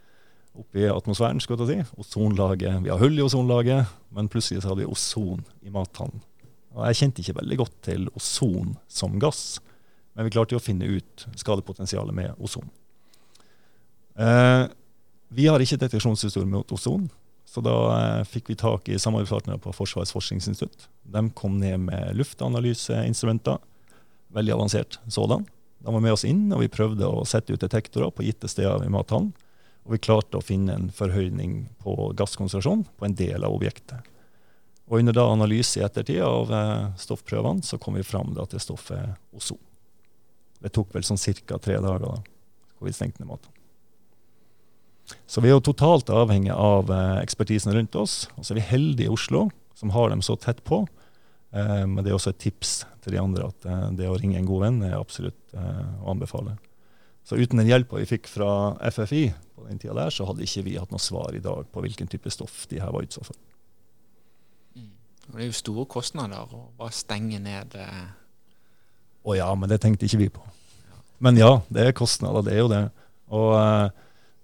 oppe 0.59 0.81
i 0.81 0.89
atmosfæren. 0.91 1.39
skulle 1.39 1.67
jeg 1.67 1.85
si. 1.85 1.99
Ozonlaget. 2.01 2.83
Vi 2.83 2.89
har 2.91 2.99
hull 2.99 3.17
i 3.17 3.23
ozonlaget, 3.23 3.87
men 4.15 4.29
plutselig 4.31 4.63
så 4.63 4.71
hadde 4.71 4.83
vi 4.83 4.91
ozon 4.91 5.45
i 5.63 5.71
mathallen. 5.73 6.21
Og 6.75 6.85
Jeg 6.87 6.99
kjente 6.99 7.23
ikke 7.23 7.39
veldig 7.39 7.57
godt 7.57 7.75
til 7.81 8.09
ozon 8.15 8.77
som 8.87 9.19
gass, 9.19 9.59
Men 10.15 10.25
vi 10.25 10.31
klarte 10.33 10.51
jo 10.51 10.59
å 10.59 10.63
finne 10.63 10.83
ut 10.83 11.21
skadepotensialet 11.37 12.11
med 12.11 12.33
ozon. 12.43 12.65
Eh, 14.19 14.65
vi 15.29 15.47
har 15.47 15.61
ikke 15.61 15.77
deteksjonsutstyr 15.83 16.47
mot 16.49 16.71
ozon, 16.73 17.07
så 17.49 17.61
da 17.65 17.75
eh, 17.95 18.23
fikk 18.29 18.49
vi 18.51 18.57
tak 18.57 18.89
i 18.89 18.99
samarbeidspartnere 19.01 19.61
på 19.61 19.73
Forsvarets 19.73 20.13
forskningsinstitutt. 20.13 20.87
De 21.09 21.23
kom 21.37 21.57
ned 21.61 21.85
med 21.87 22.17
luftanalyseinstrumenter, 22.17 23.57
veldig 24.33 24.53
avansert 24.53 24.99
sådan. 25.09 25.45
De 25.79 25.93
var 25.93 26.03
med 26.03 26.13
oss 26.13 26.25
inn, 26.27 26.47
og 26.53 26.61
vi 26.61 26.71
prøvde 26.71 27.07
å 27.07 27.25
sette 27.29 27.53
ut 27.53 27.61
detektorer 27.61 28.11
på 28.13 28.25
gitte 28.25 28.49
steder 28.51 28.85
i 28.85 28.93
mathallen. 28.93 29.31
Og 29.87 29.95
vi 29.95 30.01
klarte 30.05 30.37
å 30.37 30.45
finne 30.45 30.75
en 30.75 30.89
forhøyning 30.93 31.63
på 31.81 31.95
gasskonsentrasjon 32.19 32.83
på 32.99 33.07
en 33.07 33.17
del 33.17 33.45
av 33.47 33.55
objektet. 33.55 34.05
Og 34.89 34.99
under 34.99 35.15
da 35.15 35.27
analyse 35.29 35.79
i 35.79 35.85
ettertid 35.85 36.21
av 36.25 36.53
eh, 36.53 36.89
stoffprøvene 37.01 37.65
så 37.65 37.77
kom 37.81 37.97
vi 37.97 38.05
fram 38.05 38.33
til 38.49 38.61
stoffet 38.61 39.37
ozon. 39.37 39.61
Det 40.59 40.73
tok 40.75 40.91
vel 40.93 41.05
sånn 41.07 41.21
ca. 41.21 41.57
tre 41.57 41.77
dager 41.79 42.03
da, 42.03 42.17
hvor 42.77 42.89
vi 42.89 42.93
stengte 42.93 43.23
ned 43.23 43.29
maten. 43.31 43.58
Så 45.29 45.41
vi 45.41 45.49
er 45.49 45.57
jo 45.57 45.65
totalt 45.69 46.09
avhengig 46.13 46.53
av 46.53 46.89
eh, 46.93 47.17
ekspertisen 47.23 47.73
rundt 47.75 47.97
oss. 47.99 48.23
Og 48.37 48.45
så 48.45 48.53
er 48.53 48.59
vi 48.61 48.69
heldige 48.71 49.09
i 49.09 49.13
Oslo 49.13 49.47
som 49.77 49.93
har 49.95 50.09
dem 50.11 50.23
så 50.25 50.35
tett 50.41 50.63
på. 50.67 50.83
Eh, 51.53 51.85
men 51.85 52.01
det 52.03 52.11
er 52.11 52.17
også 52.17 52.33
et 52.33 52.41
tips 52.41 52.79
til 53.03 53.15
de 53.15 53.21
andre 53.21 53.49
at 53.49 53.67
eh, 53.69 53.85
det 53.99 54.09
å 54.09 54.17
ringe 54.19 54.39
en 54.39 54.49
god 54.49 54.65
venn 54.65 54.81
er 54.87 54.97
absolutt 54.99 55.37
å 55.53 56.11
anbefale. 56.11 56.57
Så 57.25 57.37
uten 57.37 57.61
den 57.61 57.69
hjelpa 57.69 57.99
vi 57.99 58.09
fikk 58.09 58.29
fra 58.29 58.77
FFI 58.89 59.23
på 59.55 59.67
den 59.67 59.79
tida 59.81 59.95
der, 59.97 60.13
så 60.13 60.25
hadde 60.25 60.45
ikke 60.45 60.65
vi 60.65 60.75
hatt 60.81 60.91
noe 60.93 61.01
svar 61.01 61.35
i 61.37 61.41
dag 61.43 61.67
på 61.69 61.81
hvilken 61.83 62.09
type 62.09 62.29
stoff 62.33 62.63
de 62.69 62.81
her 62.81 62.93
var 62.93 63.05
utsatt 63.05 63.29
for. 63.29 63.37
Mm. 64.77 64.91
Det 65.27 65.41
er 65.41 65.49
jo 65.49 65.57
store 65.57 65.85
kostnader 65.89 66.53
å 66.53 66.67
bare 66.77 66.95
stenge 66.95 67.41
ned 67.41 67.75
Å 67.77 69.35
ja, 69.37 69.49
men 69.53 69.69
det 69.69 69.81
tenkte 69.83 70.09
ikke 70.09 70.21
vi 70.21 70.29
på. 70.33 70.45
Men 71.21 71.37
ja, 71.37 71.59
det 71.69 71.89
er 71.89 71.97
kostnader, 71.97 72.45
det 72.45 72.55
er 72.55 72.63
jo 72.63 72.69
det. 72.71 72.83
Og 73.35 73.53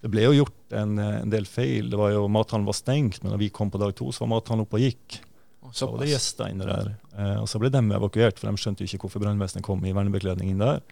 det 0.05 0.11
ble 0.13 0.21
jo 0.27 0.35
gjort 0.35 0.73
en, 0.77 0.99
en 1.01 1.31
del 1.33 1.47
feil. 1.49 1.87
Det 1.89 1.97
var 1.97 2.11
jo 2.13 2.27
Mathallen 2.29 2.67
var 2.67 2.75
stengt, 2.77 3.23
men 3.23 3.31
da 3.33 3.39
vi 3.41 3.49
kom 3.49 3.71
på 3.73 3.79
dag 3.81 3.95
to, 3.97 4.11
så 4.13 4.21
var 4.21 4.35
mathallen 4.35 4.61
oppe 4.61 4.77
og 4.77 4.83
gikk. 4.83 5.15
Så 5.73 5.87
var 5.89 6.03
det 6.03 6.11
gjester 6.11 6.51
inne 6.51 6.67
der. 6.69 6.91
Eh, 7.17 7.39
og 7.41 7.47
så 7.49 7.57
ble 7.57 7.71
de 7.73 7.81
evakuert, 7.97 8.37
for 8.37 8.51
de 8.51 8.61
skjønte 8.61 8.85
jo 8.85 8.91
ikke 8.91 9.07
hvorfor 9.07 9.23
brannvesenet 9.23 9.65
kom 9.65 9.81
i 9.81 9.93
vernebekledning 9.97 10.51
inn 10.51 10.61
der. 10.61 10.83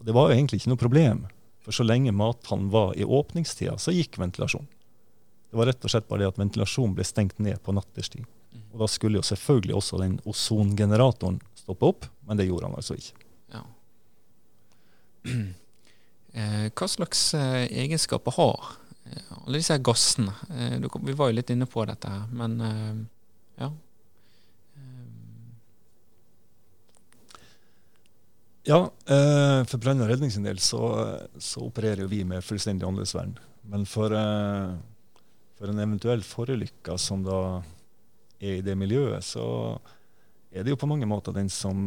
Og 0.00 0.08
det 0.08 0.16
var 0.16 0.26
jo 0.26 0.34
egentlig 0.34 0.58
ikke 0.58 0.72
noe 0.72 0.80
problem, 0.80 1.20
for 1.62 1.78
så 1.78 1.86
lenge 1.86 2.10
mathallen 2.10 2.66
var 2.72 2.96
i 2.98 3.06
åpningstida, 3.06 3.76
så 3.78 3.94
gikk 3.94 4.18
ventilasjon. 4.18 4.66
Det 5.46 5.60
var 5.60 5.70
rett 5.70 5.86
og 5.86 5.92
slett 5.92 6.08
bare 6.10 6.24
det 6.24 6.32
at 6.32 6.40
ventilasjonen 6.42 6.96
ble 6.96 7.06
stengt 7.06 7.38
ned 7.38 7.60
på 7.62 7.74
natterstid. 7.76 8.26
Og 8.72 8.82
da 8.82 8.88
skulle 8.90 9.20
jo 9.20 9.28
selvfølgelig 9.28 9.76
også 9.78 10.00
den 10.02 10.16
ozongeneratoren 10.26 11.38
stoppe 11.62 11.92
opp, 11.92 12.10
men 12.26 12.42
det 12.42 12.48
gjorde 12.48 12.66
han 12.66 12.74
altså 12.82 12.98
ikke. 12.98 13.14
Ja. 13.54 13.62
Eh, 16.36 16.68
Hva 16.76 16.88
slags 16.88 17.30
eh, 17.34 17.64
egenskaper 17.84 18.34
har 18.36 18.72
eh, 19.08 19.32
alle 19.40 19.60
disse 19.62 19.78
gassene? 19.80 20.34
Vi 21.00 21.16
var 21.16 21.30
jo 21.30 21.38
litt 21.38 21.52
inne 21.54 21.68
på 21.70 21.84
dette 21.88 22.12
men 22.36 22.58
ja. 23.56 23.70
Ja, 28.66 28.80
for 29.06 29.78
brann- 29.78 30.02
og 30.02 30.08
redning 30.10 30.32
sin 30.34 30.44
del 30.44 30.58
så, 30.58 30.80
så 31.38 31.62
opererer 31.68 32.02
jo 32.02 32.10
vi 32.10 32.24
med 32.26 32.42
fullstendig 32.42 32.82
annerledesvern. 32.82 33.36
Men 33.70 33.84
for, 33.86 34.10
for 35.54 35.70
en 35.70 35.82
eventuell 35.84 36.24
forulykke 36.26 36.96
som 36.98 37.22
da 37.22 37.38
er 38.42 38.58
i 38.58 38.64
det 38.66 38.74
miljøet, 38.74 39.22
så 39.22 39.46
er 40.50 40.66
det 40.66 40.74
jo 40.74 40.80
på 40.82 40.90
mange 40.90 41.06
måter 41.06 41.36
den 41.36 41.46
som 41.46 41.86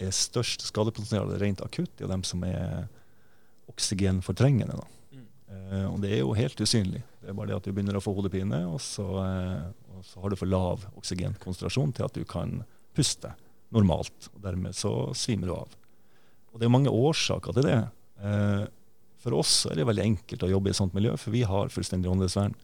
er 0.00 0.14
størst 0.14 0.64
skadepotensial 0.68 1.30
rent 1.40 1.62
akutt, 1.64 1.92
er 2.00 2.10
dem 2.10 2.24
som 2.26 2.42
er 2.46 2.88
oksygenfortrengende. 3.70 4.78
Mm. 5.12 5.26
Eh, 5.50 5.86
og 5.88 6.00
det 6.02 6.14
er 6.14 6.22
jo 6.22 6.34
helt 6.36 6.60
usynlig. 6.60 7.02
Det 7.20 7.30
er 7.30 7.36
bare 7.36 7.52
det 7.52 7.60
at 7.60 7.68
du 7.68 7.74
begynner 7.74 7.98
å 7.98 8.02
få 8.04 8.14
hodepine, 8.16 8.64
og 8.70 8.80
så, 8.82 9.06
eh, 9.22 9.68
og 9.94 10.04
så 10.06 10.22
har 10.22 10.32
du 10.32 10.38
for 10.40 10.50
lav 10.50 10.86
oksygenkonsentrasjon 10.96 11.94
til 11.96 12.08
at 12.08 12.16
du 12.16 12.24
kan 12.24 12.62
puste 12.96 13.32
normalt. 13.70 14.30
og 14.34 14.42
Dermed 14.44 14.76
så 14.76 15.14
svimer 15.16 15.50
du 15.50 15.54
av. 15.54 15.76
Og 16.52 16.58
Det 16.58 16.66
er 16.66 16.76
mange 16.76 16.90
årsaker 16.90 17.54
til 17.54 17.68
det. 17.68 17.80
Eh, 18.22 18.66
for 19.20 19.36
oss 19.36 19.66
er 19.68 19.76
det 19.76 19.86
veldig 19.86 20.04
enkelt 20.04 20.42
å 20.42 20.50
jobbe 20.50 20.70
i 20.70 20.72
et 20.72 20.80
sånt 20.80 20.96
miljø, 20.96 21.12
for 21.20 21.30
vi 21.30 21.44
har 21.46 21.68
fullstendig 21.68 22.10
åndedrettsvern. 22.10 22.54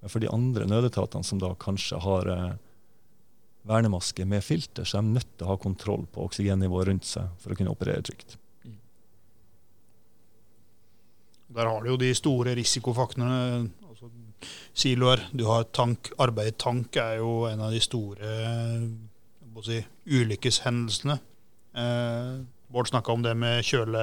Men 0.00 0.12
for 0.12 0.20
de 0.20 0.28
andre 0.28 0.66
nødetatene 0.68 1.24
som 1.24 1.40
da 1.40 1.54
kanskje 1.56 2.00
har 2.04 2.28
eh, 2.28 2.56
vernemaske 3.64 4.26
med 4.28 4.44
filter, 4.44 4.84
så 4.84 5.00
er 5.00 5.06
nødt 5.08 5.30
til 5.38 5.46
å 5.46 5.54
ha 5.54 5.60
kontroll 5.60 6.04
på 6.12 6.24
oksygennivået 6.26 6.90
rundt 6.90 7.08
seg 7.08 7.30
for 7.40 7.54
å 7.54 7.58
kunne 7.58 7.72
operere 7.72 8.04
trygt. 8.04 8.36
Der 11.54 11.70
har 11.70 11.82
du 11.82 11.92
jo 11.92 11.98
de 12.00 12.10
store 12.18 12.56
risikofaktorene. 12.58 13.70
Altså 13.88 14.10
siloer. 14.74 15.22
Du 15.32 15.46
har 15.46 15.68
tank. 15.70 16.10
Arbeid 16.18 16.50
i 16.50 16.56
tank 16.58 16.96
er 16.98 17.20
jo 17.20 17.44
en 17.48 17.62
av 17.62 17.74
de 17.74 17.80
store 17.82 18.32
si, 19.64 19.78
ulykkeshendelsene. 20.10 21.18
Eh, 21.78 22.32
Bård 22.74 22.90
snakka 22.90 23.12
om 23.14 23.22
det 23.22 23.36
med 23.38 23.62
kjøle 23.62 24.00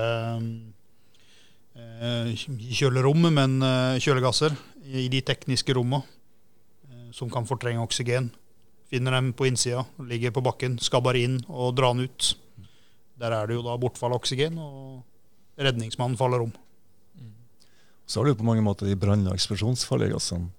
eh, 1.76 2.32
kjølerom, 2.72 3.28
men 3.36 3.58
eh, 3.68 4.00
kjølegasser 4.00 4.56
i 4.88 5.10
de 5.12 5.20
tekniske 5.28 5.76
rommene 5.76 6.08
eh, 6.88 7.10
som 7.16 7.32
kan 7.34 7.48
fortrenge 7.50 7.84
oksygen. 7.84 8.30
Finner 8.92 9.16
dem 9.16 9.32
på 9.34 9.48
innsida, 9.48 9.86
ligger 10.04 10.34
på 10.36 10.44
bakken, 10.44 10.76
skal 10.84 11.04
bare 11.06 11.22
inn 11.24 11.38
og 11.48 11.78
dra 11.78 11.94
den 11.94 12.10
ut. 12.10 12.34
Der 13.22 13.32
er 13.32 13.48
det 13.48 13.56
jo 13.56 13.64
da 13.64 13.78
bortfall 13.80 14.12
av 14.12 14.20
oksygen, 14.20 14.58
og 14.60 15.62
redningsmannen 15.62 16.20
faller 16.20 16.44
om. 16.44 16.52
Så 18.04 18.20
har 18.20 18.28
du 18.28 18.36
på 18.36 18.44
mange 18.44 18.64
måter 18.66 18.90
de 18.90 18.98
brann- 19.00 19.24
og 19.30 19.38
eksplosjonsfarlige 19.38 20.20
som, 20.20 20.50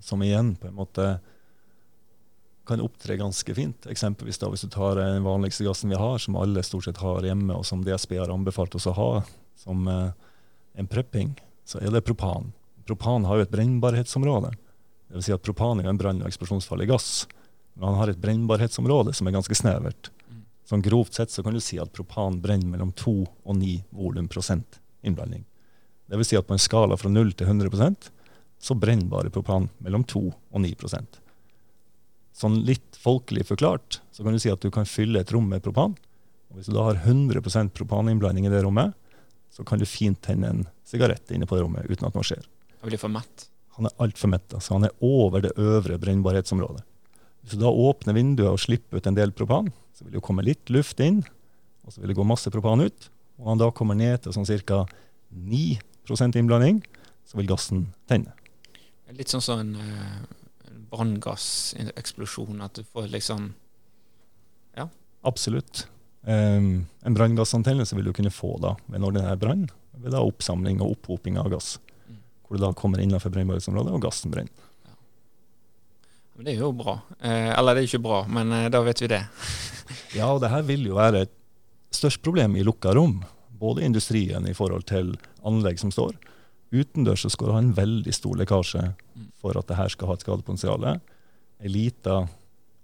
som 0.00 0.22
igjen 0.24 0.54
på 0.56 0.70
en 0.70 0.78
måte 0.78 1.06
kan 2.64 2.80
opptre 2.80 3.18
ganske 3.20 3.54
fint. 3.58 3.86
Eksempelvis 3.90 4.40
da 4.40 4.48
hvis 4.48 4.64
du 4.64 4.70
tar 4.72 4.96
den 4.96 5.26
vanligste 5.26 5.66
gassen 5.66 5.92
vi 5.92 5.98
har, 6.00 6.16
som 6.22 6.38
alle 6.40 6.62
stort 6.64 6.86
sett 6.86 7.02
har 7.02 7.26
hjemme, 7.26 7.52
og 7.52 7.66
som 7.68 7.82
DSB 7.84 8.16
har 8.22 8.32
anbefalt 8.32 8.78
oss 8.78 8.88
å 8.88 8.96
ha 8.96 9.10
som 9.58 9.84
eh, 9.90 10.14
en 10.78 10.88
prepping, 10.88 11.34
så 11.68 11.82
er 11.82 11.92
det 11.92 12.04
propan. 12.06 12.54
Propan 12.88 13.26
har 13.28 13.38
jo 13.38 13.46
et 13.46 13.52
brennbarhetsområde. 13.52 14.54
Vil 15.12 15.26
si 15.26 15.34
at 15.34 15.44
propan 15.44 15.82
er 15.82 15.90
en 15.90 16.00
brann- 16.00 16.22
og 16.22 16.30
eksplosjonsfarlig 16.30 16.88
gass. 16.90 17.26
Men 17.74 17.88
han 17.90 18.00
har 18.00 18.12
et 18.12 18.20
brennbarhetsområde 18.20 19.14
som 19.16 19.28
er 19.28 19.36
ganske 19.36 19.56
snevert. 19.56 20.10
Sånn 20.68 20.84
grovt 20.84 21.16
sett 21.18 21.32
så 21.32 21.42
kan 21.44 21.56
du 21.56 21.60
si 21.60 21.78
at 21.82 21.92
propan 21.92 22.38
brenner 22.42 22.68
mellom 22.70 22.92
2 22.96 23.14
og 23.22 23.56
9 23.58 23.82
volumprosent 23.96 24.78
innblanding. 25.02 25.44
Det 26.08 26.20
vil 26.20 26.28
si 26.28 26.38
at 26.38 26.46
på 26.46 26.54
en 26.56 26.62
skala 26.62 26.96
fra 27.00 27.10
0 27.10 27.32
til 27.36 27.48
100% 27.48 28.10
så 28.62 28.76
brenner 28.78 29.10
bare 29.10 29.32
propan 29.32 29.68
mellom 29.82 30.04
2 30.06 30.22
og 30.28 30.60
9% 30.62 31.18
Sånn 32.32 32.62
litt 32.64 32.96
folkelig 32.96 33.44
forklart 33.50 34.00
så 34.14 34.24
kan 34.24 34.32
du 34.32 34.40
si 34.40 34.50
at 34.52 34.62
du 34.62 34.70
kan 34.72 34.88
fylle 34.88 35.20
et 35.20 35.32
rom 35.34 35.50
med 35.50 35.62
propan. 35.64 35.92
Og 36.48 36.58
hvis 36.58 36.70
du 36.70 36.76
da 36.76 36.86
har 36.86 37.00
100 37.02 37.42
propaninnblanding 37.76 38.46
i 38.48 38.52
det 38.52 38.62
rommet, 38.64 38.94
så 39.52 39.64
kan 39.68 39.80
du 39.80 39.84
fint 39.88 40.20
tenne 40.24 40.48
en 40.48 40.62
sigarett 40.88 41.30
inne 41.30 41.46
på 41.48 41.58
det 41.58 41.66
rommet 41.66 41.90
uten 41.90 42.08
at 42.08 42.16
noe 42.16 42.24
skjer. 42.24 42.44
Han 42.80 42.88
blir 42.88 43.00
for 43.00 43.12
mett. 43.12 43.48
Han 43.76 43.88
er 43.88 43.98
altfor 44.04 44.32
mett. 44.32 44.56
så 44.58 44.78
han 44.78 44.88
er 44.88 44.96
over 45.04 45.44
det 45.44 45.52
øvre 45.60 45.98
brennbarhetsområdet. 46.00 46.84
Hvis 47.42 47.58
du 47.58 47.64
da 47.64 47.70
åpner 47.70 48.14
vinduet 48.16 48.50
og 48.50 48.60
slipper 48.62 49.00
ut 49.00 49.08
en 49.10 49.18
del 49.18 49.32
propan, 49.34 49.70
så 49.96 50.04
vil 50.04 50.14
det 50.14 50.20
jo 50.20 50.26
komme 50.28 50.44
litt 50.46 50.70
luft 50.70 51.00
inn, 51.02 51.20
og 51.82 51.94
så 51.94 52.02
vil 52.02 52.12
det 52.12 52.18
gå 52.18 52.26
masse 52.26 52.50
propan 52.54 52.84
ut. 52.84 53.08
Og 53.38 53.44
når 53.44 53.50
han 53.50 53.62
da 53.64 53.70
kommer 53.74 53.98
ned 53.98 54.22
til 54.22 54.36
sånn 54.36 54.46
ca. 54.68 54.84
9% 55.32 56.38
innblanding, 56.38 56.82
så 57.26 57.40
vil 57.40 57.50
gassen 57.50 57.88
tenne. 58.10 58.34
Litt 59.12 59.32
sånn 59.32 59.44
som 59.44 59.60
en 59.60 59.74
uh, 59.76 60.22
branngasseksplosjon, 60.92 62.62
at 62.64 62.78
du 62.78 62.86
får 62.86 63.10
liksom 63.12 63.52
Ja. 64.78 64.88
Absolutt. 65.22 65.86
Um, 66.22 66.86
en 67.02 67.14
branngassantennelse 67.14 67.96
vil 67.98 68.06
du 68.08 68.12
kunne 68.16 68.30
få 68.32 68.54
da 68.62 68.76
ved 68.86 69.00
en 69.00 69.08
ordinær 69.10 69.36
brann, 69.36 69.66
ved 69.98 70.14
da 70.14 70.22
oppsamling 70.22 70.80
og 70.80 70.96
opphoping 70.96 71.36
av 71.36 71.50
gass. 71.52 71.74
Mm. 72.06 72.22
Hvor 72.46 72.56
det 72.56 72.64
da 72.64 72.72
kommer 72.78 73.02
innenfor 73.02 73.34
brennbarhetsområdet, 73.34 73.92
og 73.92 74.04
gassen 74.06 74.32
brenner. 74.32 74.70
Det 76.38 76.54
er 76.54 76.60
jo 76.62 76.72
bra. 76.72 76.94
Eh, 77.20 77.50
eller 77.58 77.74
det 77.76 77.82
er 77.84 77.88
ikke 77.90 78.02
bra, 78.06 78.22
men 78.28 78.52
eh, 78.56 78.68
da 78.72 78.80
vet 78.86 79.02
vi 79.04 79.10
det. 79.12 79.24
Ja, 80.16 80.26
og 80.32 80.40
det 80.42 80.48
her 80.52 80.62
vil 80.64 80.84
jo 80.86 80.96
være 80.96 81.22
et 81.26 81.32
størst 81.92 82.20
problem 82.24 82.54
i 82.56 82.62
lukka 82.64 82.92
rom. 82.96 83.18
Både 83.60 83.82
i 83.82 83.86
industrien 83.88 84.44
i 84.48 84.54
forhold 84.56 84.84
til 84.88 85.14
anlegg 85.48 85.78
som 85.80 85.92
står. 85.92 86.16
Utendørs 86.72 87.24
så 87.24 87.30
skal 87.32 87.48
du 87.48 87.52
ha 87.54 87.60
en 87.62 87.74
veldig 87.76 88.12
stor 88.16 88.36
lekkasje 88.40 88.84
Mm. 89.12 89.26
for 89.36 89.52
at 89.58 89.66
det 89.68 89.76
her 89.76 89.90
skal 89.92 90.08
ha 90.08 90.14
et 90.16 90.22
skadepotensial. 90.24 90.84
Ei 91.60 91.68
lita 91.68 92.14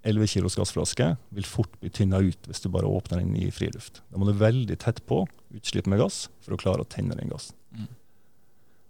11 0.05 0.27
kilos 0.29 0.57
gassflaske 0.61 1.07
vil 1.33 1.47
fort 1.49 1.73
bli 1.81 1.89
tynna 1.91 2.21
ut 2.21 2.49
hvis 2.49 2.61
du 2.61 2.69
bare 2.69 2.85
åpner 2.89 3.23
den 3.23 3.33
i 3.41 3.49
friluft. 3.51 4.03
Da 4.13 4.21
må 4.21 4.29
du 4.29 4.35
veldig 4.37 4.77
tett 4.79 5.01
på, 5.09 5.23
utslipp 5.57 5.89
med 5.89 6.03
gass, 6.03 6.27
for 6.45 6.53
å 6.53 6.61
klare 6.61 6.85
å 6.85 6.89
tenne 6.89 7.17
den 7.17 7.33
gassen. 7.33 7.57
Mm. 7.73 7.89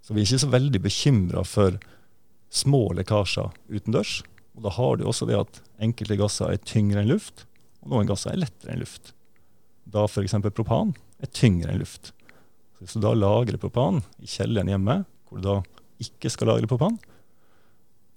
Så 0.03 0.15
vi 0.15 0.23
er 0.25 0.27
ikke 0.27 0.43
så 0.43 0.51
veldig 0.51 0.83
bekymra 0.83 1.45
for 1.47 1.79
små 2.51 2.89
lekkasjer 2.99 3.55
utendørs. 3.71 4.23
Og 4.59 4.65
da 4.67 4.73
har 4.75 4.97
du 4.99 5.05
også 5.07 5.29
det 5.29 5.39
at 5.39 5.61
enkelte 5.87 6.17
gasser 6.19 6.51
er 6.51 6.65
tyngre 6.67 7.05
enn 7.05 7.13
luft, 7.13 7.45
og 7.79 7.93
noen 7.93 8.09
gasser 8.11 8.33
er 8.33 8.41
lettere 8.43 8.75
enn 8.75 8.83
luft. 8.83 9.13
da 9.89 10.03
f.eks. 10.05 10.35
propan 10.53 10.91
er 11.23 11.31
tyngre 11.31 11.71
enn 11.71 11.79
luft. 11.79 12.11
Så 12.75 12.83
hvis 12.83 12.97
du 12.99 13.05
da 13.05 13.15
lagrer 13.15 13.57
propan 13.63 14.03
i 14.19 14.27
kjelleren 14.27 14.69
hjemme, 14.69 15.05
hvor 15.29 15.39
du 15.39 15.47
da 15.47 15.55
ikke 16.03 16.33
skal 16.35 16.51
lagre 16.51 16.67
propan, 16.67 16.99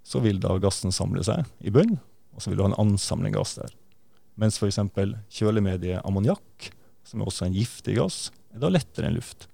så 0.01 0.19
vil 0.25 0.41
da 0.41 0.57
gassen 0.57 0.91
samle 0.91 1.21
seg 1.23 1.45
i 1.61 1.69
bunnen, 1.69 2.01
og 2.33 2.41
så 2.41 2.49
vil 2.49 2.57
du 2.57 2.65
ha 2.65 2.71
en 2.71 2.81
ansamling 2.89 3.37
gass 3.37 3.53
der. 3.61 3.69
Mens 4.41 4.57
f.eks. 4.57 4.81
kjølemediet 5.29 6.01
ammoniakk, 6.01 6.71
som 7.05 7.21
er 7.21 7.29
også 7.29 7.45
en 7.45 7.55
giftig 7.55 7.99
gass, 8.01 8.31
er 8.49 8.65
da 8.65 8.73
lettere 8.73 9.11
enn 9.11 9.19
luft. 9.19 9.45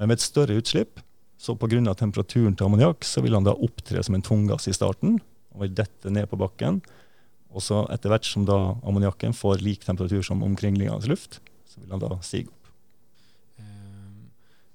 Men 0.00 0.08
med 0.08 0.16
et 0.16 0.24
større 0.24 0.56
utslipp, 0.56 1.04
så 1.38 1.54
pga. 1.54 1.94
temperaturen 1.94 2.56
til 2.56 2.66
ammoniakk, 2.66 3.04
så 3.04 3.20
vil 3.20 3.36
han 3.36 3.44
da 3.44 3.52
opptre 3.52 4.02
som 4.02 4.16
en 4.16 4.24
tunggass 4.24 4.66
i 4.66 4.74
starten, 4.74 5.20
og 5.54 5.64
vil 5.64 5.74
dette 5.78 6.12
ned 6.12 6.28
på 6.30 6.38
bakken. 6.40 6.80
Og 7.48 7.64
så 7.64 7.82
etter 7.92 8.12
hvert 8.12 8.28
som 8.28 8.44
da 8.48 8.58
ammoniakken 8.82 9.34
får 9.36 9.64
lik 9.64 9.86
temperatur 9.86 10.22
som 10.26 10.44
omkringliggende 10.44 11.10
luft, 11.10 11.40
så 11.68 11.80
vil 11.80 11.92
den 11.92 12.02
da 12.02 12.18
stige 12.24 12.52
opp. 12.52 12.72
Eh, 13.60 14.16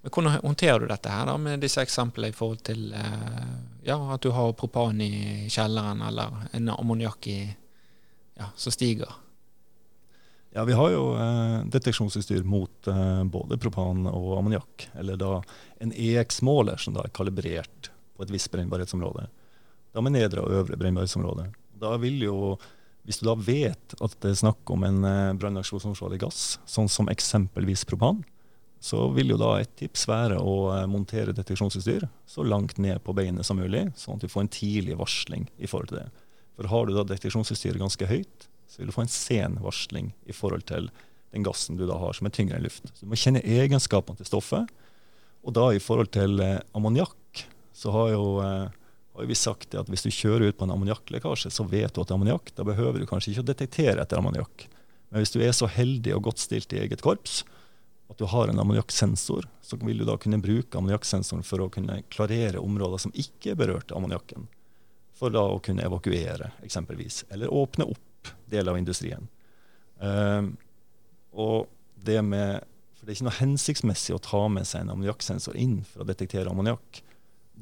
men 0.04 0.14
Hvordan 0.14 0.40
håndterer 0.42 0.82
du 0.82 0.90
dette 0.90 1.12
her 1.14 1.30
da, 1.30 1.38
med 1.38 1.62
disse 1.64 1.84
eksemplene 1.84 2.34
i 2.34 2.38
forhold 2.38 2.64
til 2.66 2.90
eh, 2.98 3.52
ja, 3.86 4.00
at 4.16 4.26
du 4.26 4.32
har 4.34 4.56
propan 4.58 5.02
i 5.04 5.50
kjelleren 5.54 6.02
eller 6.08 6.48
en 6.52 6.74
ammoniakk 6.74 7.30
ja, 7.30 8.50
som 8.56 8.74
stiger? 8.74 9.20
Ja, 10.54 10.64
Vi 10.64 10.74
har 10.74 10.90
jo 10.94 11.06
eh, 11.18 11.60
deteksjonsutstyr 11.66 12.44
mot 12.46 12.88
eh, 12.88 13.24
både 13.24 13.58
propan 13.58 14.06
og 14.06 14.36
ammoniakk. 14.38 14.90
Eller 15.02 15.18
da 15.18 15.40
en 15.82 15.94
EX-måler 15.94 16.78
som 16.78 16.94
da 16.94 17.08
er 17.08 17.14
kalibrert 17.14 17.90
på 18.14 18.26
et 18.26 18.34
visst 18.34 18.52
brennbarhetsområde. 18.54 19.26
Da 19.94 20.02
med 20.02 20.16
nedre 20.16 20.44
og 20.44 20.54
øvre 20.62 20.78
brennbergsområde. 20.80 21.50
Da 21.80 21.96
vil 22.02 22.22
jo, 22.26 22.58
Hvis 23.04 23.20
du 23.20 23.26
da 23.28 23.34
vet 23.36 23.94
at 24.00 24.14
det 24.24 24.30
er 24.32 24.40
snakk 24.40 24.70
om 24.72 24.86
en 24.88 25.04
brannaksjonsområde 25.36 26.16
i 26.16 26.22
gass, 26.22 26.58
sånn 26.64 26.88
som 26.88 27.10
eksempelvis 27.12 27.84
propan, 27.84 28.22
så 28.84 29.06
vil 29.16 29.32
jo 29.32 29.38
da 29.40 29.54
et 29.62 29.72
tips 29.80 30.04
være 30.12 30.42
å 30.44 30.56
eh, 30.74 30.86
montere 30.92 31.32
deteksjonsutstyr 31.36 32.04
så 32.28 32.44
langt 32.44 32.76
ned 32.84 33.00
på 33.06 33.16
beinet 33.16 33.48
som 33.48 33.56
mulig, 33.56 33.86
sånn 33.96 34.18
at 34.18 34.26
du 34.26 34.32
får 34.32 34.44
en 34.44 34.52
tidlig 34.52 34.98
varsling 35.00 35.46
i 35.56 35.70
forhold 35.72 35.94
til 35.94 36.02
det. 36.02 36.10
For 36.58 36.68
har 36.68 36.90
du 36.90 36.92
da 36.98 37.06
deteksjonsutstyret 37.08 37.80
ganske 37.80 38.10
høyt, 38.10 38.50
så 38.68 38.82
vil 38.82 38.92
du 38.92 38.96
få 38.96 39.06
en 39.06 39.14
sen 39.14 39.56
varsling 39.64 40.12
i 40.28 40.36
forhold 40.36 40.68
til 40.68 40.90
den 41.32 41.48
gassen 41.48 41.80
du 41.80 41.86
da 41.88 41.96
har 42.02 42.18
som 42.18 42.28
er 42.28 42.36
tyngre 42.36 42.60
enn 42.60 42.68
luft. 42.68 42.92
Så 42.92 43.06
Du 43.06 43.14
må 43.14 43.20
kjenne 43.20 43.42
egenskapene 43.42 44.20
til 44.20 44.28
stoffet. 44.28 44.68
Og 45.48 45.56
da 45.56 45.70
i 45.72 45.80
forhold 45.84 46.12
til 46.16 46.44
eh, 46.44 46.60
ammoniakk, 46.76 47.46
så 47.72 47.96
har 47.96 48.12
jo 48.18 48.26
eh, 48.44 48.68
har 49.14 49.30
vi 49.30 49.38
sagt 49.38 49.76
at 49.78 49.90
hvis 49.92 50.06
du 50.06 50.10
kjører 50.10 50.50
ut 50.50 50.58
på 50.58 50.66
en 50.66 50.74
ammoniakklekkasje, 50.74 51.52
så 51.54 51.66
vet 51.70 51.94
du 51.94 52.02
at 52.02 52.10
det 52.10 52.16
er 52.16 52.18
ammoniakk. 52.18 52.54
Da 52.58 52.66
behøver 52.66 52.98
du 52.98 53.10
kanskje 53.10 53.34
ikke 53.34 53.44
å 53.44 53.50
detektere 53.52 54.02
etter 54.02 54.18
ammoniakk. 54.18 54.66
Men 55.14 55.22
hvis 55.22 55.34
du 55.36 55.44
er 55.46 55.54
så 55.54 55.70
heldig 55.70 56.16
og 56.18 56.26
godt 56.30 56.42
stilt 56.42 56.74
i 56.74 56.82
eget 56.82 57.04
korps 57.06 57.44
at 58.10 58.18
du 58.20 58.26
har 58.30 58.50
en 58.50 58.60
ammoniakksensor, 58.60 59.46
så 59.62 59.78
vil 59.82 60.02
du 60.02 60.08
da 60.10 60.18
kunne 60.22 60.42
bruke 60.42 60.78
ammoniakksensoren 60.78 61.46
for 61.46 61.62
å 61.64 61.70
kunne 61.74 62.02
klarere 62.14 62.62
områder 62.62 63.06
som 63.06 63.14
ikke 63.14 63.54
er 63.54 63.62
berørt 63.62 63.94
av 63.94 64.02
ammoniakken. 64.02 64.50
For 65.18 65.34
da 65.34 65.46
å 65.46 65.62
kunne 65.64 65.86
evakuere, 65.86 66.52
eksempelvis. 66.66 67.24
Eller 67.34 67.54
åpne 67.54 67.88
opp 67.94 68.34
deler 68.50 68.74
av 68.74 68.82
industrien. 68.82 69.30
Um, 70.02 70.56
og 71.32 71.70
det 71.96 72.20
med 72.26 72.66
For 72.98 73.06
det 73.06 73.14
er 73.14 73.18
ikke 73.18 73.28
noe 73.28 73.40
hensiktsmessig 73.40 74.14
å 74.16 74.22
ta 74.24 74.46
med 74.52 74.68
seg 74.68 74.84
en 74.84 74.94
ammoniakksensor 74.94 75.58
inn 75.60 75.82
for 75.88 76.04
å 76.04 76.08
detektere 76.08 76.50
ammoniakk 76.50 77.02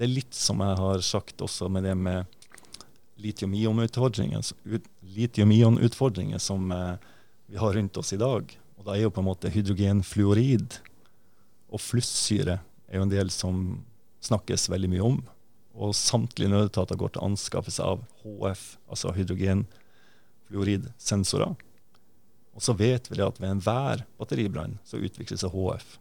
det 0.01 0.07
er 0.07 0.17
litt 0.17 0.33
som 0.33 0.57
jeg 0.65 0.73
har 0.79 1.01
sagt 1.05 1.43
også 1.45 1.67
med 1.69 1.83
det 1.85 1.91
med 1.93 2.25
litium-ion-utfordringer 3.21 4.41
litium 5.13 5.77
som 6.41 6.71
eh, 6.73 6.97
vi 7.45 7.61
har 7.61 7.77
rundt 7.77 7.93
oss 8.01 8.09
i 8.13 8.17
dag. 8.17 8.49
Og 8.79 8.85
da 8.87 8.95
er 8.95 9.01
jo 9.03 9.11
på 9.13 9.21
en 9.21 9.29
måte 9.29 9.51
hydrogenfluorid 9.53 10.73
og 11.69 11.79
flussyre 11.85 12.65
er 12.89 12.97
jo 12.97 13.05
en 13.05 13.13
del 13.13 13.29
som 13.29 13.85
snakkes 14.25 14.73
veldig 14.73 14.89
mye 14.89 15.05
om. 15.05 15.21
Og 15.77 15.93
samtlige 15.93 16.49
nødetater 16.49 16.97
går 16.97 17.13
til 17.13 17.21
anskaffelse 17.29 17.85
av 17.85 18.01
HF, 18.23 18.81
altså 18.89 19.13
hydrogenfluoridsensorer. 19.19 21.53
Og 22.57 22.61
så 22.65 22.73
vet 22.73 23.05
vi 23.13 23.21
at 23.21 23.37
ved 23.37 23.53
enhver 23.53 24.01
batteribrann 24.17 24.81
så 24.81 24.97
utvikles 24.97 25.45
HF. 25.45 26.00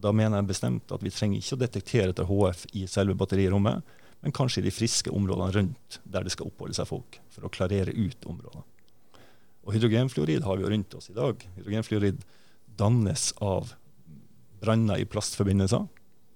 Da 0.00 0.12
mener 0.12 0.40
jeg 0.40 0.50
bestemt 0.50 0.92
at 0.92 1.04
vi 1.04 1.12
trenger 1.14 1.40
ikke 1.40 1.56
å 1.56 1.62
detektere 1.62 2.12
etter 2.12 2.28
HF 2.28 2.64
i 2.74 2.86
selve 2.90 3.16
batterirommet, 3.18 3.82
men 4.24 4.34
kanskje 4.34 4.62
i 4.62 4.66
de 4.66 4.72
friske 4.74 5.12
områdene 5.12 5.52
rundt 5.54 5.98
der 6.08 6.24
det 6.24 6.32
skal 6.34 6.48
oppholde 6.48 6.76
seg 6.76 6.88
folk, 6.88 7.18
for 7.32 7.46
å 7.46 7.52
klarere 7.52 7.92
ut 7.92 8.26
områdene. 8.26 8.64
Og 9.64 9.76
hydrogenfluorid 9.76 10.44
har 10.44 10.58
vi 10.58 10.64
jo 10.64 10.70
rundt 10.72 10.96
oss 10.98 11.10
i 11.12 11.16
dag. 11.16 11.40
Hydrogenfluorid 11.56 12.24
dannes 12.76 13.30
av 13.44 13.72
branner 14.60 15.00
i 15.00 15.06
plastforbindelser. 15.08 15.86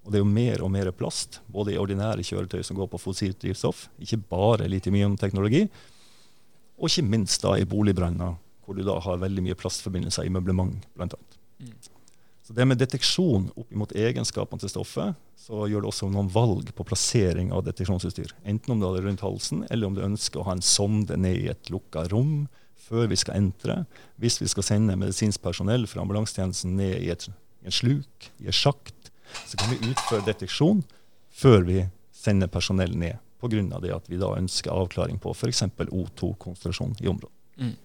Og 0.05 0.13
det 0.13 0.19
er 0.19 0.23
jo 0.23 0.31
mer 0.31 0.63
og 0.65 0.71
mer 0.73 0.89
plast, 0.95 1.41
både 1.51 1.75
i 1.75 1.79
ordinære 1.81 2.25
kjøretøy 2.25 2.63
som 2.65 2.77
går 2.79 2.89
på 2.89 3.01
fossilt 3.01 3.41
drivstoff, 3.43 3.87
ikke 4.01 4.21
bare 4.31 4.69
litium-ion-teknologi, 4.71 5.65
og 6.79 6.87
ikke 6.87 7.05
minst 7.05 7.43
da 7.43 7.57
i 7.59 7.67
boligbranner, 7.69 8.37
hvor 8.65 8.77
du 8.77 8.85
da 8.87 8.95
har 9.03 9.21
veldig 9.21 9.43
mye 9.45 9.57
plastforbindelser 9.59 10.25
i 10.25 10.33
møblement, 10.33 10.87
blant 10.95 11.17
annet. 11.17 11.39
Mm. 11.59 11.98
Så 12.49 12.55
det 12.57 12.65
med 12.65 12.79
deteksjon 12.81 13.43
opp 13.61 13.73
mot 13.77 13.91
egenskapene 13.93 14.57
til 14.57 14.71
stoffet, 14.71 15.17
så 15.37 15.67
gjør 15.69 15.83
det 15.83 15.89
også 15.91 16.07
noen 16.09 16.31
valg 16.33 16.71
på 16.73 16.81
plassering 16.89 17.51
av 17.53 17.61
deteksjonsutstyr. 17.67 18.31
Enten 18.41 18.73
om 18.73 18.79
du 18.81 18.87
har 18.87 18.95
det 18.97 19.03
rundt 19.03 19.21
halsen, 19.21 19.59
eller 19.69 19.85
om 19.85 19.93
du 19.93 20.01
ønsker 20.01 20.41
å 20.41 20.47
ha 20.47 20.55
en 20.57 20.63
sonde 20.65 21.13
ned 21.13 21.43
i 21.43 21.51
et 21.51 21.69
lukka 21.69 22.07
rom 22.09 22.47
før 22.87 23.05
vi 23.11 23.19
skal 23.21 23.37
entre. 23.37 23.75
Hvis 24.17 24.39
vi 24.41 24.49
skal 24.49 24.65
sende 24.65 24.95
medisinsk 24.97 25.43
personell 25.45 25.85
fra 25.85 26.01
ambulansetjenesten 26.01 26.73
ned 26.79 26.95
i, 27.03 27.11
et, 27.13 27.27
i 27.61 27.69
en 27.69 27.77
sluk, 27.83 28.31
i 28.41 28.49
et 28.49 28.57
sjakt, 28.57 29.11
så 29.45 29.61
kan 29.61 29.69
vi 29.75 29.91
utføre 29.91 30.25
deteksjon 30.31 30.81
før 31.29 31.69
vi 31.69 31.83
sender 32.17 32.49
personell 32.49 32.97
ned. 32.97 33.21
Pga. 33.37 33.61
det 33.85 33.93
at 33.93 34.09
vi 34.09 34.17
da 34.17 34.33
ønsker 34.41 34.73
avklaring 34.73 35.21
på 35.21 35.37
f.eks. 35.37 35.67
O2-konsentrasjon 35.85 36.97
i 36.97 37.13
området. 37.13 37.37
Mm. 37.61 37.77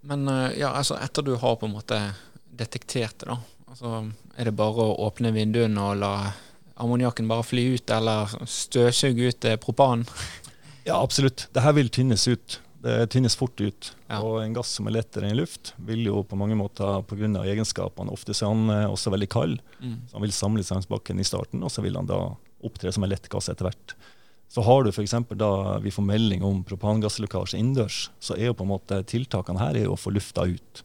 Men 0.00 0.28
eh, 0.28 0.58
ja, 0.60 0.72
altså 0.72 0.98
etter 1.02 1.26
du 1.26 1.34
har 1.36 1.56
på 1.58 1.68
en 1.68 1.76
måte 1.76 2.00
detektert 2.58 3.18
det, 3.20 3.30
da, 3.30 3.38
altså, 3.70 4.02
er 4.36 4.48
det 4.48 4.56
bare 4.58 4.86
å 4.86 4.96
åpne 5.08 5.32
vinduene 5.34 5.90
og 5.90 5.98
la 6.02 6.12
ammoniakken 6.78 7.28
bare 7.30 7.46
fly 7.46 7.64
ut, 7.74 7.90
eller 7.90 8.30
støvsuge 8.46 9.32
ut 9.32 9.48
eh, 9.48 9.60
propan? 9.60 10.06
Ja, 10.88 11.02
absolutt. 11.04 11.50
Det 11.52 11.60
her 11.60 11.74
vil 11.76 11.90
tynnes 11.92 12.22
ut. 12.32 12.54
Det 12.80 13.10
tynnes 13.12 13.34
fort 13.36 13.60
ut. 13.60 13.90
Ja. 14.06 14.22
Og 14.24 14.38
en 14.40 14.54
gass 14.56 14.70
som 14.78 14.86
er 14.88 14.94
lettere 14.94 15.28
enn 15.28 15.36
luft, 15.36 15.74
vil 15.84 16.06
jo 16.06 16.22
på 16.24 16.38
mange 16.40 16.56
måter 16.56 17.02
pga. 17.04 17.42
egenskapene 17.42 18.14
Ofte 18.14 18.32
er 18.32 18.48
han 18.48 18.70
eh, 18.72 18.86
også 18.88 19.12
veldig 19.12 19.28
kald, 19.28 19.58
mm. 19.82 19.98
så 20.08 20.16
han 20.16 20.24
vil 20.24 20.32
samle 20.32 20.64
seg 20.64 20.78
langs 20.78 20.88
bakken 20.88 21.20
i 21.20 21.26
starten, 21.28 21.60
og 21.60 21.74
så 21.74 21.84
vil 21.84 21.98
han 21.98 22.08
da 22.08 22.22
opptre 22.64 22.94
som 22.94 23.04
en 23.04 23.12
lett 23.12 23.28
gass 23.28 23.50
etter 23.52 23.68
hvert. 23.68 23.96
Så 24.48 24.64
har 24.64 24.84
du 24.84 24.90
f.eks. 24.90 25.14
da 25.36 25.78
vi 25.84 25.92
får 25.92 26.06
melding 26.08 26.44
om 26.44 26.62
propangasslekkasje 26.64 27.58
innendørs, 27.60 28.08
så 28.20 28.36
er 28.36 28.48
jo 28.48 28.56
på 28.56 28.64
en 28.64 28.72
måte 28.72 29.02
tiltakene 29.08 29.60
her 29.60 29.76
er 29.76 29.90
å 29.92 29.98
få 29.98 30.12
lufta 30.14 30.46
ut. 30.48 30.82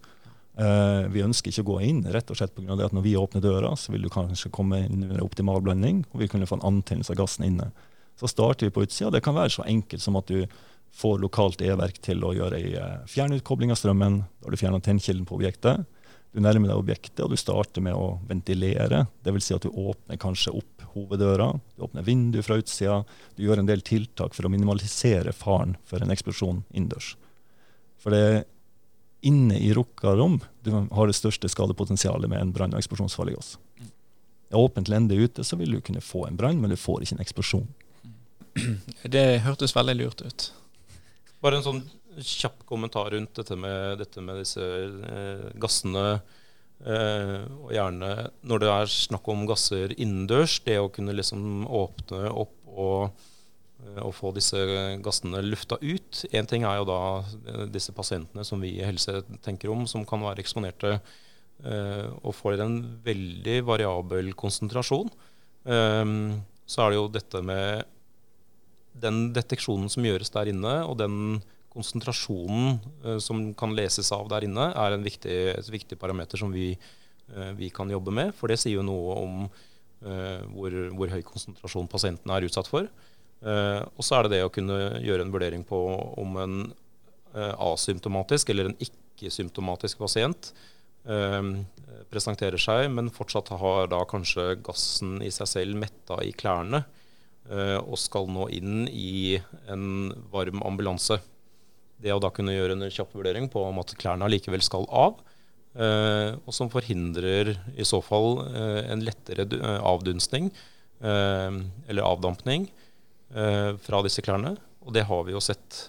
Uh, 0.53 1.09
vi 1.09 1.23
ønsker 1.25 1.49
ikke 1.49 1.63
å 1.63 1.69
gå 1.71 1.77
inn, 1.87 2.03
rett 2.13 2.29
og 2.29 2.37
slett 2.37 2.53
pga. 2.53 2.75
at 2.75 2.93
når 2.93 3.05
vi 3.07 3.15
åpner 3.17 3.41
døra, 3.41 3.71
så 3.79 3.95
vil 3.95 4.03
du 4.05 4.11
kanskje 4.13 4.51
komme 4.53 4.83
inn 4.85 5.07
under 5.07 5.23
optimal 5.23 5.63
blanding, 5.65 6.03
og 6.11 6.21
vi 6.21 6.27
kunne 6.29 6.45
få 6.49 6.59
en 6.59 6.67
antennelse 6.73 7.15
av 7.15 7.23
gassen 7.23 7.47
inne. 7.47 7.71
Så 8.19 8.29
starter 8.29 8.67
vi 8.67 8.75
på 8.75 8.83
utsida. 8.83 9.09
Det 9.09 9.23
kan 9.25 9.33
være 9.33 9.55
så 9.55 9.65
enkelt 9.65 10.03
som 10.03 10.19
at 10.19 10.29
du 10.29 10.45
får 10.93 11.23
lokalt 11.23 11.63
E-verk 11.65 11.97
til 12.05 12.21
å 12.21 12.35
gjøre 12.35 12.59
ei 12.59 12.75
uh, 12.77 13.01
fjernutkobling 13.09 13.73
av 13.73 13.79
strømmen. 13.79 14.19
Da 14.21 14.45
har 14.45 14.53
du 14.53 14.61
fjerna 14.61 14.83
tennkilden 14.83 15.25
på 15.25 15.39
objektet. 15.39 15.87
Du 16.33 16.41
nærmer 16.41 16.71
deg 16.71 16.79
objektet, 16.79 17.21
og 17.21 17.29
du 17.29 17.37
starter 17.37 17.83
med 17.85 17.93
å 17.93 18.17
ventilere. 18.25 19.03
Dvs. 19.25 19.47
Si 19.47 19.55
at 19.55 19.65
du 19.65 19.69
åpner 19.69 20.17
kanskje 20.21 20.55
opp 20.57 20.85
hoveddøra, 20.95 21.51
du 21.75 21.85
åpner 21.85 22.05
vinduet 22.05 22.45
fra 22.47 22.57
utsida. 22.61 23.03
Du 23.37 23.43
gjør 23.45 23.61
en 23.61 23.69
del 23.69 23.83
tiltak 23.85 24.33
for 24.33 24.47
å 24.47 24.51
minimalisere 24.53 25.33
faren 25.37 25.75
for 25.89 26.01
en 26.01 26.13
eksplosjon 26.13 26.63
innendørs. 26.73 27.13
For 28.01 28.13
det 28.13 28.23
er 28.23 28.41
inne 29.23 29.59
i 29.61 29.69
rukka 29.77 30.15
rom 30.19 30.41
du 30.65 30.73
har 30.73 31.07
det 31.07 31.15
største 31.15 31.47
skadepotensialet 31.51 32.29
med 32.29 32.41
en 32.41 32.51
brann- 32.55 32.73
og 32.73 32.81
eksplosjonsfarlig 32.81 33.37
gass. 33.37 33.55
Er 34.51 34.59
åpent 34.59 34.89
lende 34.91 35.15
ute, 35.15 35.45
så 35.45 35.57
vil 35.57 35.77
du 35.77 35.81
kunne 35.81 36.03
få 36.03 36.25
en 36.27 36.37
brann, 36.37 36.59
men 36.61 36.73
du 36.73 36.77
får 36.77 37.05
ikke 37.05 37.17
en 37.17 37.23
eksplosjon. 37.23 37.69
Det 39.15 39.25
hørtes 39.45 39.73
veldig 39.75 39.95
lurt 40.01 40.21
ut. 40.21 40.49
Var 41.41 41.51
det 41.51 41.61
en 41.61 41.65
sånn 41.65 41.83
kjapp 42.21 42.63
kommentar 42.69 43.11
rundt 43.13 43.35
dette 43.39 43.57
med, 43.59 43.99
dette 44.01 44.23
med 44.23 44.41
disse 44.41 44.63
eh, 44.63 45.49
gassene. 45.61 46.21
Eh, 46.83 47.43
og 47.63 47.69
gjerne 47.71 48.09
når 48.43 48.59
det 48.63 48.71
er 48.73 48.89
snakk 48.91 49.27
om 49.31 49.45
gasser 49.47 49.93
innendørs, 49.95 50.57
det 50.65 50.81
å 50.81 50.89
kunne 50.91 51.15
liksom 51.15 51.63
åpne 51.63 52.27
opp 52.27 52.73
og, 52.73 53.13
eh, 53.83 54.01
og 54.03 54.11
få 54.17 54.33
disse 54.35 54.59
gassene 55.05 55.43
lufta 55.45 55.79
ut. 55.79 56.23
Én 56.35 56.49
ting 56.49 56.67
er 56.67 56.81
jo 56.81 56.89
da 56.89 57.01
eh, 57.21 57.65
disse 57.71 57.95
pasientene 57.95 58.43
som 58.47 58.63
vi 58.63 58.75
i 58.79 58.87
helse 58.87 59.21
tenker 59.45 59.71
om, 59.71 59.87
som 59.87 60.03
kan 60.07 60.25
være 60.25 60.43
eksponerte 60.43 60.97
eh, 60.97 62.07
og 62.19 62.35
får 62.35 62.59
en 62.65 62.81
veldig 63.05 63.61
variabel 63.69 64.33
konsentrasjon. 64.35 65.13
Eh, 65.63 66.05
så 66.67 66.83
er 66.83 66.91
det 66.91 66.99
jo 66.99 67.09
dette 67.15 67.43
med 67.45 67.89
den 68.93 69.27
deteksjonen 69.33 69.89
som 69.91 70.05
gjøres 70.05 70.31
der 70.33 70.51
inne, 70.51 70.75
og 70.85 70.99
den 71.01 71.41
konsentrasjonen 71.73 72.79
eh, 73.05 73.17
som 73.17 73.45
kan 73.57 73.73
leses 73.75 74.11
av 74.15 74.27
der 74.31 74.45
inne, 74.47 74.69
er 74.71 74.97
viktig, 75.01 75.37
et 75.53 75.71
viktig 75.73 75.99
parameter 76.01 76.39
som 76.39 76.53
vi, 76.53 76.73
eh, 76.73 77.53
vi, 77.57 77.71
kan 77.73 77.91
jobbe 77.91 78.13
med. 78.13 78.33
For 78.37 78.51
det 78.51 78.59
sier 78.61 78.77
jo 78.77 78.85
noe 78.85 79.17
om 79.21 79.39
eh, 79.47 80.43
hvor, 80.53 80.77
hvor, 80.93 81.13
høy 81.13 81.21
konsentrasjon 81.27 81.89
pasienten 81.91 82.33
er 82.33 82.47
utsatt 82.47 82.69
for. 82.71 82.91
og 83.43 84.05
så 84.07 84.15
er 84.15 84.23
det 84.23 84.37
det 84.37 84.45
å 84.45 84.51
kunne 84.55 85.01
gjøre 85.03 85.25
en 85.25 85.31
vurdering 85.33 85.65
på 85.67 85.77
om 86.21 86.37
en 86.39 86.53
asymptomatisk 87.35 88.53
eller 88.53 88.69
en 88.69 88.77
ikke-symptomatisk 88.79 89.99
pasient 89.99 90.53
presenterer 92.13 92.61
seg, 92.61 92.85
men 92.95 93.11
fortsatt 93.11 93.51
har 93.59 93.89
da 93.91 93.99
kanskje 94.07 94.61
gassen 94.63 95.17
i 95.19 95.31
seg 95.35 95.49
selv 95.51 95.81
metta 95.81 96.21
i 96.23 96.31
klærne 96.31 96.85
og 97.83 97.99
skal 97.99 98.31
nå 98.31 98.47
inn 98.55 98.85
i 98.87 99.35
en 99.67 100.13
varm 100.31 100.63
ambulanse. 100.63 101.19
Det 102.03 102.11
å 102.11 102.19
da 102.19 102.31
kunne 102.35 102.55
gjøre 102.55 102.75
en 102.75 102.89
kjapp 102.91 103.13
vurdering 103.15 103.47
på 103.51 103.61
om 103.63 103.79
at 103.79 103.95
klærne 103.99 104.27
likevel 104.31 104.63
skal 104.65 104.85
av, 104.91 105.21
eh, 105.79 106.35
og 106.35 106.51
som 106.55 106.71
forhindrer 106.71 107.53
i 107.79 107.87
så 107.87 108.01
fall 108.03 108.41
eh, 108.49 108.81
en 108.91 109.03
lettere 109.05 109.47
eh, 109.47 109.79
avdunstning 109.79 110.51
eller 111.03 112.05
avdampning 112.07 112.69
fra 113.83 113.99
disse 114.05 114.21
klærne. 114.23 114.53
Og 114.87 114.93
det 114.95 115.01
har 115.09 115.25
vi 115.27 115.33
jo 115.33 115.41
sett 115.43 115.81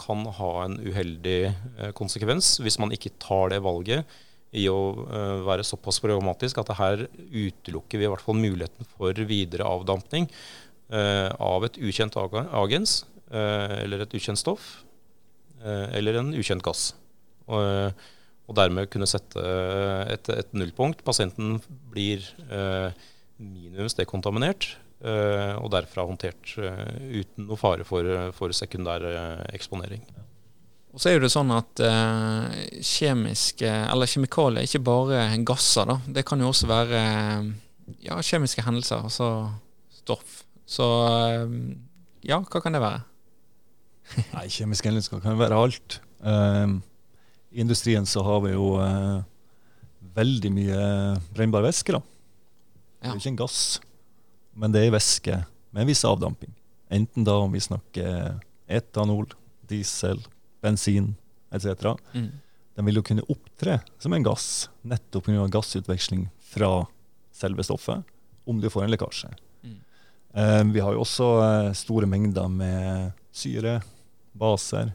kan 0.00 0.22
ha 0.38 0.52
en 0.62 0.78
uheldig 0.80 1.92
konsekvens 1.98 2.54
hvis 2.64 2.78
man 2.80 2.94
ikke 2.96 3.12
tar 3.20 3.52
det 3.52 3.58
valget 3.66 4.08
i 4.56 4.64
å 4.72 4.78
være 5.44 5.66
såpass 5.68 6.00
programmatisk 6.00 6.62
at 6.62 6.72
her 6.78 7.04
utelukker 7.12 8.00
vi 8.00 8.08
i 8.08 8.08
hvert 8.08 8.24
fall 8.24 8.40
muligheten 8.40 8.88
for 8.94 9.20
videre 9.28 9.68
avdampning 9.68 10.30
av 10.88 11.68
et 11.68 11.76
ukjent 11.76 12.16
agens 12.16 13.02
eller 13.28 14.06
et 14.06 14.16
ukjent 14.16 14.40
stoff 14.40 14.78
eller 15.64 16.20
en 16.20 16.32
ukjent 16.38 16.62
gass. 16.62 16.92
Og, 17.48 17.92
og 18.48 18.56
dermed 18.56 18.88
kunne 18.92 19.08
sette 19.08 19.42
et, 20.08 20.30
et, 20.32 20.52
nullpunkt. 20.56 21.04
Pasienten 21.06 21.58
blir 21.92 22.24
eh, 22.48 22.88
minimums 23.36 23.96
dekontaminert, 23.98 24.70
eh, 25.04 25.52
og 25.60 25.68
derfra 25.74 26.06
håndtert 26.08 26.54
uten 26.56 27.48
noe 27.48 27.60
fare 27.60 27.84
for, 27.88 28.08
for 28.36 28.56
sekundær 28.56 29.04
eksponering. 29.52 30.04
Og 30.96 31.02
så 31.02 31.12
er 31.12 31.20
det 31.20 31.28
sånn 31.30 31.52
at 31.52 31.82
eh, 31.84 32.80
kjemiske, 32.80 33.68
eller 33.68 34.08
kjemikalier, 34.08 34.64
ikke 34.64 34.84
bare 34.86 35.26
gasser. 35.46 35.88
da, 35.92 35.98
Det 36.16 36.24
kan 36.28 36.40
jo 36.40 36.48
også 36.48 36.70
være 36.70 37.02
ja, 38.00 38.16
kjemiske 38.16 38.64
hendelser, 38.64 39.04
altså 39.04 39.28
stoff. 40.00 40.42
Så 40.68 40.88
ja, 42.24 42.40
hva 42.40 42.60
kan 42.64 42.76
det 42.76 42.80
være? 42.84 43.04
Nei, 44.36 44.46
Kjemiske 44.52 44.90
hendelser 44.90 45.22
kan 45.24 45.38
være 45.40 45.58
alt. 45.58 45.98
Uh, 46.22 46.78
I 47.54 47.62
industrien 47.64 48.06
så 48.08 48.22
har 48.26 48.42
vi 48.46 48.54
jo 48.54 48.74
uh, 48.80 49.20
veldig 50.18 50.52
mye 50.54 50.80
brennbar 51.34 51.66
væske. 51.66 51.94
da. 51.94 52.02
Ja. 52.98 53.10
Det 53.10 53.14
er 53.14 53.20
ikke 53.22 53.34
en 53.34 53.42
gass, 53.44 53.60
men 54.58 54.74
det 54.74 54.84
er 54.84 54.94
væske 54.94 55.42
med 55.70 55.84
en 55.84 55.90
viss 55.90 56.04
avdamping. 56.08 56.52
Enten 56.90 57.26
da 57.26 57.36
om 57.42 57.52
vi 57.52 57.60
snakker 57.62 58.38
etanol, 58.68 59.28
diesel, 59.68 60.20
bensin 60.64 61.12
etc. 61.54 61.94
Mm. 62.14 62.30
Den 62.76 62.88
vil 62.88 63.00
jo 63.00 63.04
kunne 63.04 63.26
opptre 63.32 63.80
som 64.00 64.14
en 64.14 64.24
gass 64.24 64.68
nettopp 64.86 65.28
pga. 65.28 65.46
gassutveksling 65.52 66.28
fra 66.52 66.86
selve 67.34 67.64
stoffet, 67.66 68.02
om 68.46 68.60
du 68.60 68.70
får 68.70 68.86
en 68.86 68.92
lekkasje. 68.94 69.30
Mm. 69.62 69.78
Uh, 70.34 70.64
vi 70.72 70.82
har 70.82 70.96
jo 70.96 71.04
også 71.04 71.28
uh, 71.38 71.72
store 71.76 72.08
mengder 72.10 72.48
med 72.48 73.12
syre, 73.34 73.78
baser 74.38 74.92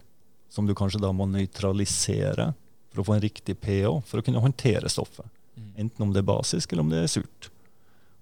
som 0.54 0.68
du 0.68 0.76
kanskje 0.78 1.02
da 1.02 1.12
må 1.16 1.26
nøytralisere 1.30 2.52
for 2.94 3.02
å 3.02 3.08
få 3.08 3.16
en 3.16 3.24
riktig 3.24 3.58
pH 3.62 3.90
for 4.06 4.22
å 4.22 4.26
kunne 4.26 4.42
håndtere 4.44 4.92
stoffet. 4.92 5.26
Mm. 5.58 5.72
Enten 5.86 6.06
om 6.06 6.14
det 6.14 6.22
er 6.22 6.30
basisk 6.30 6.72
eller 6.72 6.86
om 6.86 6.94
det 6.94 7.04
er 7.04 7.12
surt. 7.12 7.50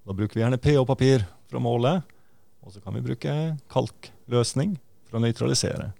Da 0.08 0.16
bruker 0.16 0.40
vi 0.40 0.44
gjerne 0.46 0.62
pH-papir 0.62 1.26
for 1.50 1.60
å 1.60 1.64
måle, 1.64 1.98
og 2.62 2.74
så 2.74 2.82
kan 2.82 2.96
vi 2.96 3.04
bruke 3.06 3.36
kalkløsning 3.72 4.78
for 5.10 5.20
å 5.20 5.24
nøytralisere. 5.26 5.92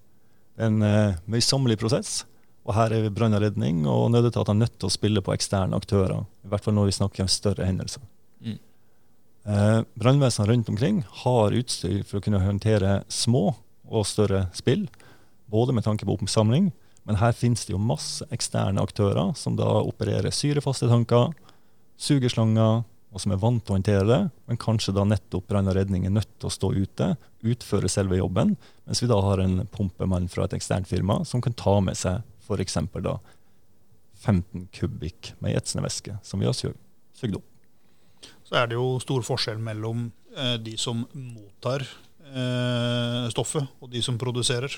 Det 0.56 0.64
er 0.64 0.70
en 0.70 0.84
uh, 0.84 1.20
møysommelig 1.30 1.78
prosess, 1.80 2.22
og 2.62 2.76
her 2.76 2.94
er 2.94 3.10
brann 3.12 3.34
og 3.36 3.42
redning 3.44 3.84
og 3.90 4.10
nødetatene 4.14 4.64
nødt 4.64 4.78
til 4.78 4.88
å 4.88 4.94
spille 4.94 5.22
på 5.24 5.34
eksterne 5.34 5.76
aktører. 5.76 6.24
I 6.46 6.52
hvert 6.52 6.64
fall 6.64 6.76
når 6.76 6.90
vi 6.90 6.98
snakker 6.98 7.24
om 7.24 7.30
større 7.30 7.66
hendelser. 7.66 8.04
Mm. 8.40 8.58
Eh, 9.42 9.78
Brannvesenene 9.98 10.52
rundt 10.52 10.70
omkring 10.70 11.00
har 11.24 11.56
utstyr 11.58 12.04
for 12.06 12.20
å 12.20 12.22
kunne 12.22 12.42
håndtere 12.44 13.00
små 13.10 13.48
og 13.90 14.06
større 14.06 14.44
spill 14.54 14.86
både 15.52 15.76
med 15.76 15.84
tanke 15.86 16.08
på 16.08 16.16
oppsamling, 16.16 16.70
men 17.08 17.18
her 17.18 17.34
finnes 17.34 17.66
det 17.66 17.74
jo 17.74 17.82
masse 17.82 18.26
eksterne 18.34 18.82
aktører 18.82 19.34
som 19.38 19.56
da 19.58 19.68
opererer 19.82 20.34
syrefaste 20.34 20.88
tanker, 20.90 21.32
sugerslanger, 22.00 22.82
og 23.12 23.20
som 23.20 23.34
er 23.34 23.40
vant 23.42 23.60
til 23.60 23.74
å 23.74 23.76
håndtere 23.76 24.04
det, 24.08 24.20
men 24.48 24.60
kanskje 24.60 24.94
da 24.96 25.04
nettopp 25.04 25.44
brann 25.50 25.68
og 25.68 25.76
redning 25.76 26.06
er 26.08 26.14
nødt 26.14 26.30
til 26.40 26.48
å 26.48 26.54
stå 26.54 26.70
ute, 26.72 27.10
utføre 27.44 27.90
selve 27.92 28.16
jobben, 28.16 28.54
mens 28.88 29.02
vi 29.04 29.10
da 29.10 29.18
har 29.20 29.42
en 29.42 29.66
pumpemann 29.74 30.30
fra 30.32 30.46
et 30.46 30.56
eksternt 30.56 30.88
firma 30.88 31.20
som 31.28 31.44
kan 31.44 31.56
ta 31.58 31.76
med 31.84 31.98
seg 31.98 32.22
f.eks. 32.46 32.78
da 33.04 33.18
15 34.22 34.68
kubikk 34.72 35.34
med 35.42 35.58
etsende 35.58 35.84
væske 35.84 36.16
som 36.24 36.40
vi 36.40 36.48
har 36.48 36.56
sugd 36.56 37.36
opp. 37.36 37.48
Så 38.46 38.56
er 38.58 38.70
det 38.70 38.78
jo 38.78 38.96
stor 39.02 39.24
forskjell 39.26 39.60
mellom 39.62 40.06
eh, 40.36 40.56
de 40.62 40.76
som 40.80 41.04
mottar 41.12 41.84
eh, 41.84 43.28
stoffet, 43.34 43.68
og 43.82 43.92
de 43.92 44.02
som 44.04 44.18
produserer. 44.20 44.72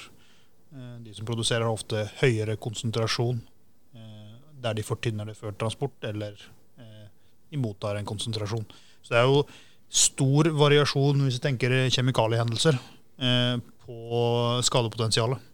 Eh, 0.75 1.01
de 1.01 1.15
som 1.15 1.27
produserer, 1.27 1.67
ofte 1.71 2.09
høyere 2.19 2.57
konsentrasjon 2.59 3.39
eh, 3.95 4.33
der 4.65 4.75
de 4.75 4.83
fortynner 4.87 5.29
det 5.31 5.37
før 5.39 5.55
transport, 5.59 5.95
eller 6.03 6.35
eh, 6.81 7.07
de 7.53 7.61
mottar 7.63 7.99
en 7.99 8.09
konsentrasjon. 8.09 8.67
Så 9.05 9.15
det 9.15 9.21
er 9.21 9.29
jo 9.31 9.45
stor 9.95 10.51
variasjon, 10.59 11.23
hvis 11.23 11.39
vi 11.39 11.45
tenker 11.45 11.75
kjemikaliehendelser, 11.93 12.81
på 13.85 14.23
skadepotensialet. 14.67 15.51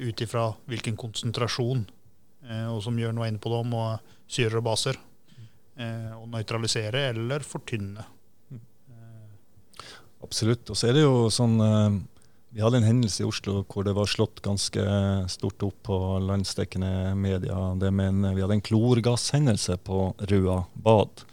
Ut 0.00 0.22
ifra 0.24 0.48
hvilken 0.66 0.96
konsentrasjon, 0.98 1.84
og 2.72 2.80
som 2.82 2.98
gjør 2.98 3.12
noe 3.14 3.28
inne 3.30 3.38
på 3.38 3.52
det 3.52 3.60
om 3.60 3.76
syrer 4.26 4.58
og 4.58 4.64
baser. 4.66 4.98
Å 5.78 6.24
nøytralisere 6.32 7.04
eller 7.12 7.46
fortynne. 7.46 8.08
Absolutt. 10.24 10.64
Og 10.72 10.80
så 10.80 10.88
er 10.88 10.98
det 10.98 11.04
jo 11.04 11.28
sånn 11.30 11.60
vi 12.50 12.62
hadde 12.64 12.80
en 12.80 12.86
hendelse 12.86 13.22
i 13.22 13.26
Oslo 13.28 13.60
hvor 13.68 13.84
det 13.84 13.92
var 13.96 14.08
slått 14.08 14.40
ganske 14.44 14.82
stort 15.28 15.62
opp 15.66 15.82
på 15.90 15.96
landsdekkende 16.24 17.14
media. 17.18 17.56
Det 17.76 17.90
med 17.92 18.08
en, 18.08 18.28
vi 18.34 18.40
hadde 18.40 18.56
en 18.56 18.64
klorgasshendelse 18.64 19.76
på 19.84 20.12
Røa 20.30 20.62
bad. 20.72 21.24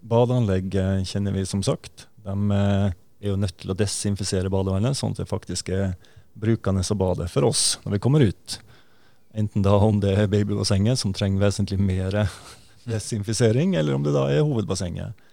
Badeanlegg 0.00 0.74
kjenner 1.06 1.36
vi 1.36 1.44
som 1.46 1.62
sagt. 1.62 2.08
De 2.24 2.34
eh, 2.56 2.96
er 3.20 3.30
jo 3.30 3.38
nødt 3.38 3.58
til 3.62 3.70
å 3.70 3.76
desinfisere 3.78 4.50
badevannet, 4.52 4.98
sånn 4.98 5.14
at 5.14 5.22
det 5.22 5.30
faktisk 5.30 5.70
er 5.76 5.94
brukende 6.40 6.82
å 6.82 6.98
bade 6.98 7.28
for 7.30 7.46
oss 7.50 7.78
når 7.84 7.96
vi 7.96 8.02
kommer 8.02 8.24
ut. 8.26 8.58
Enten 9.36 9.62
da 9.62 9.76
om 9.78 10.00
det 10.02 10.16
er 10.16 10.30
babybassenget, 10.30 10.98
som 10.98 11.14
trenger 11.14 11.44
vesentlig 11.44 11.78
mer 11.78 12.24
desinfisering, 12.90 13.76
eller 13.78 13.94
om 13.94 14.06
det 14.06 14.16
da 14.16 14.26
er 14.32 14.42
hovedbassenget. 14.42 15.28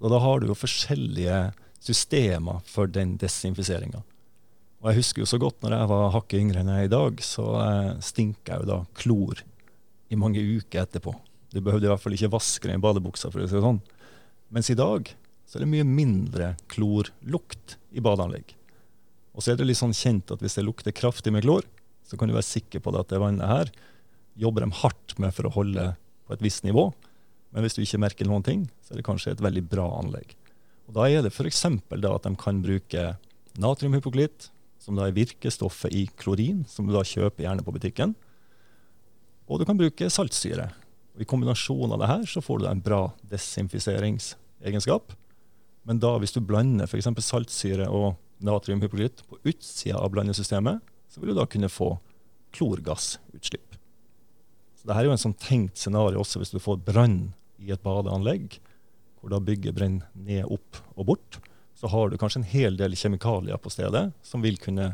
Og 0.00 0.14
da 0.14 0.20
har 0.22 0.40
du 0.40 0.50
jo 0.50 0.56
forskjellige 0.56 1.48
systemer 1.82 2.60
for 2.68 2.90
den 2.92 3.16
desinfiseringa. 3.20 4.04
Og 4.80 4.88
jeg 4.88 5.02
husker 5.02 5.20
jo 5.22 5.28
så 5.28 5.38
godt 5.40 5.60
når 5.60 5.74
jeg 5.76 5.88
var 5.90 6.12
hakket 6.14 6.40
yngre 6.40 6.62
enn 6.62 6.70
jeg 6.72 6.86
er 6.86 6.88
i 6.88 6.92
dag, 6.92 7.18
så 7.24 7.46
eh, 7.60 7.96
stinker 8.04 8.54
jeg 8.54 8.62
jo 8.62 8.68
da 8.70 8.78
klor 8.96 9.42
i 10.10 10.18
mange 10.18 10.40
uker 10.40 10.86
etterpå. 10.86 11.12
Du 11.52 11.58
behøvde 11.60 11.88
i 11.88 11.90
hvert 11.90 12.00
fall 12.00 12.16
ikke 12.16 12.30
vaske 12.32 12.70
den 12.70 12.80
badebuksa, 12.82 13.28
for 13.28 13.42
å 13.42 13.48
si 13.48 13.58
det 13.58 13.64
sånn. 13.64 13.82
Mens 14.54 14.70
i 14.72 14.78
dag 14.78 15.10
så 15.44 15.58
er 15.58 15.64
det 15.64 15.72
mye 15.72 15.84
mindre 15.86 16.54
klorlukt 16.72 17.76
i 17.92 18.02
badeanlegg. 18.02 18.54
Og 19.36 19.44
så 19.44 19.52
er 19.52 19.60
det 19.60 19.66
litt 19.68 19.78
sånn 19.78 19.94
kjent 19.96 20.32
at 20.32 20.40
hvis 20.42 20.56
det 20.56 20.64
lukter 20.64 20.94
kraftig 20.96 21.32
med 21.34 21.44
klor, 21.44 21.66
så 22.06 22.16
kan 22.18 22.30
du 22.30 22.34
være 22.34 22.48
sikker 22.48 22.82
på 22.82 22.94
at 22.98 23.12
det 23.12 23.20
vannet 23.22 23.50
her 23.50 23.70
jobber 24.40 24.64
de 24.64 24.78
hardt 24.80 25.16
med 25.20 25.34
for 25.36 25.46
å 25.46 25.54
holde 25.54 25.90
på 26.26 26.34
et 26.34 26.44
visst 26.44 26.64
nivå. 26.64 26.88
Men 27.50 27.66
hvis 27.66 27.76
du 27.76 27.82
ikke 27.82 28.00
merker 28.00 28.30
noen 28.30 28.46
ting, 28.46 28.64
så 28.86 28.94
er 28.94 29.00
det 29.00 29.06
kanskje 29.06 29.34
et 29.34 29.42
veldig 29.44 29.64
bra 29.68 29.84
anlegg. 29.98 30.32
Og 30.88 30.96
Da 30.96 31.06
er 31.10 31.26
det 31.26 31.34
f.eks. 31.34 31.64
at 31.68 32.24
de 32.24 32.32
kan 32.38 32.62
bruke 32.64 33.04
natriumhypoklitt, 33.60 34.48
som 34.80 34.96
da 34.96 35.06
er 35.06 35.16
virkestoffet 35.16 35.92
i 35.94 36.06
klorin, 36.18 36.64
som 36.68 36.88
du 36.88 36.94
da 36.94 37.04
kjøper 37.04 37.44
gjerne 37.44 37.64
på 37.64 37.74
butikken. 37.76 38.14
Og 39.50 39.60
du 39.60 39.66
kan 39.68 39.78
bruke 39.78 40.08
saltsyre. 40.12 40.70
Og 41.16 41.24
I 41.24 41.28
kombinasjon 41.28 41.92
av 41.92 42.00
det 42.00 42.08
her 42.10 42.28
så 42.30 42.42
får 42.44 42.62
du 42.62 42.68
en 42.70 42.82
bra 42.84 43.00
desinfiseringsegenskap. 43.28 45.12
Men 45.88 46.00
da 46.00 46.14
hvis 46.20 46.32
du 46.36 46.40
blander 46.44 46.88
f.eks. 46.88 47.10
saltsyre 47.26 47.88
og 47.92 48.14
natriumhypoklitt 48.44 49.24
på 49.28 49.40
utsida 49.44 50.00
av 50.00 50.12
blandesystemet, 50.14 50.80
så 51.10 51.20
vil 51.20 51.32
du 51.32 51.40
da 51.40 51.48
kunne 51.50 51.72
få 51.72 51.92
klorgassutslipp. 52.56 53.76
Så 54.78 54.88
Dette 54.88 54.96
er 55.02 55.10
jo 55.10 55.12
en 55.12 55.20
sånn 55.20 55.36
tenkt 55.36 55.76
scenario 55.76 56.22
også 56.22 56.40
hvis 56.40 56.54
du 56.54 56.60
får 56.62 56.80
brann 56.86 57.34
i 57.60 57.72
et 57.74 57.82
badeanlegg, 57.84 58.56
hvor 59.20 59.34
da 59.34 59.42
bygget 59.44 59.76
brenner 59.76 60.08
ned, 60.16 60.46
opp 60.48 60.80
og 60.96 61.10
bort 61.12 61.40
så 61.80 61.88
har 61.88 62.10
du 62.10 62.18
kanskje 62.20 62.42
en 62.42 62.50
hel 62.50 62.76
del 62.76 62.96
kjemikalier 62.98 63.56
på 63.56 63.72
stedet 63.72 64.10
som 64.26 64.42
vil 64.44 64.58
kunne 64.60 64.92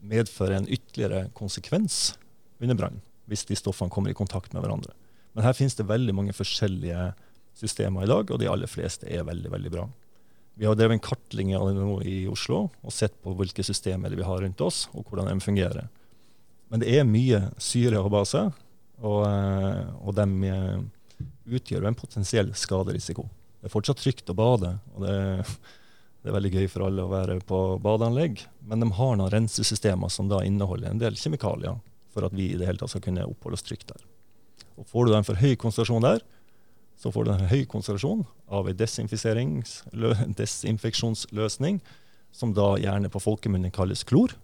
medføre 0.00 0.56
en 0.56 0.68
ytterligere 0.68 1.26
konsekvens 1.36 2.14
under 2.60 2.78
brann 2.78 3.00
hvis 3.28 3.44
de 3.46 3.58
stoffene 3.58 3.92
kommer 3.92 4.10
i 4.10 4.16
kontakt 4.16 4.54
med 4.56 4.64
hverandre. 4.64 4.94
Men 5.36 5.44
her 5.44 5.54
finnes 5.54 5.76
det 5.78 5.86
veldig 5.86 6.14
mange 6.16 6.34
forskjellige 6.34 7.12
systemer 7.60 8.02
i 8.02 8.10
dag, 8.10 8.30
og 8.32 8.40
de 8.40 8.48
aller 8.50 8.70
fleste 8.70 9.06
er 9.06 9.26
veldig, 9.28 9.52
veldig 9.52 9.70
bra. 9.70 9.84
Vi 10.58 10.66
har 10.66 10.74
drevet 10.74 10.96
en 10.96 11.04
kartlegging 11.04 11.54
av 11.54 11.68
det 11.68 11.76
nå 11.78 12.00
i 12.08 12.16
Oslo 12.28 12.64
og 12.66 12.94
sett 12.94 13.14
på 13.22 13.36
hvilke 13.38 13.62
systemer 13.64 14.16
vi 14.16 14.26
har 14.26 14.42
rundt 14.42 14.64
oss, 14.64 14.88
og 14.96 15.06
hvordan 15.06 15.30
de 15.30 15.44
fungerer. 15.44 15.86
Men 16.72 16.82
det 16.82 16.90
er 16.96 17.06
mye 17.06 17.44
syre 17.62 18.00
og 18.02 18.10
base, 18.16 18.42
og, 19.00 19.20
eh, 19.28 19.84
og 20.02 20.16
de 20.18 20.26
eh, 20.50 20.82
utgjør 21.60 21.86
en 21.86 21.98
potensiell 21.98 22.50
skaderisiko. 22.58 23.28
Det 23.60 23.68
er 23.68 23.74
fortsatt 23.74 24.00
trygt 24.00 24.30
å 24.32 24.36
bade, 24.36 24.72
og 24.94 25.04
det, 25.04 25.14
det, 25.44 26.30
er 26.30 26.36
veldig 26.36 26.52
gøy 26.54 26.68
for 26.72 26.86
alle 26.86 27.04
å 27.04 27.12
være 27.12 27.36
på 27.44 27.58
badeanlegg. 27.84 28.40
Men 28.64 28.80
de 28.80 28.88
har 28.96 29.16
noen 29.20 29.32
rensesystemer 29.34 30.08
som 30.12 30.30
da 30.32 30.40
inneholder 30.46 30.88
en 30.90 31.02
del 31.02 31.18
kjemikalier 31.20 31.76
for 32.10 32.26
at 32.26 32.34
vi 32.34 32.50
i 32.50 32.58
det 32.58 32.66
hele 32.66 32.80
tatt 32.80 32.94
skal 32.94 33.04
kunne 33.04 33.28
oppholde 33.28 33.60
oss 33.60 33.66
trygt 33.66 33.92
der. 33.92 34.02
Og 34.80 34.88
Får 34.88 35.06
du 35.06 35.14
en 35.14 35.26
for 35.28 35.36
høy 35.36 35.54
konsentrasjon 35.60 36.06
der, 36.06 36.24
så 37.00 37.12
får 37.12 37.24
du 37.24 37.30
en 37.32 37.50
høy 37.50 37.64
konsentrasjon 37.68 38.24
av 38.52 38.68
en 38.68 38.76
desinfeksjonsløsning, 40.36 41.80
som 42.32 42.54
da 42.54 42.78
gjerne 42.80 43.10
på 43.12 43.22
folkemunne 43.22 43.72
kalles 43.74 44.04
klor. 44.08 44.34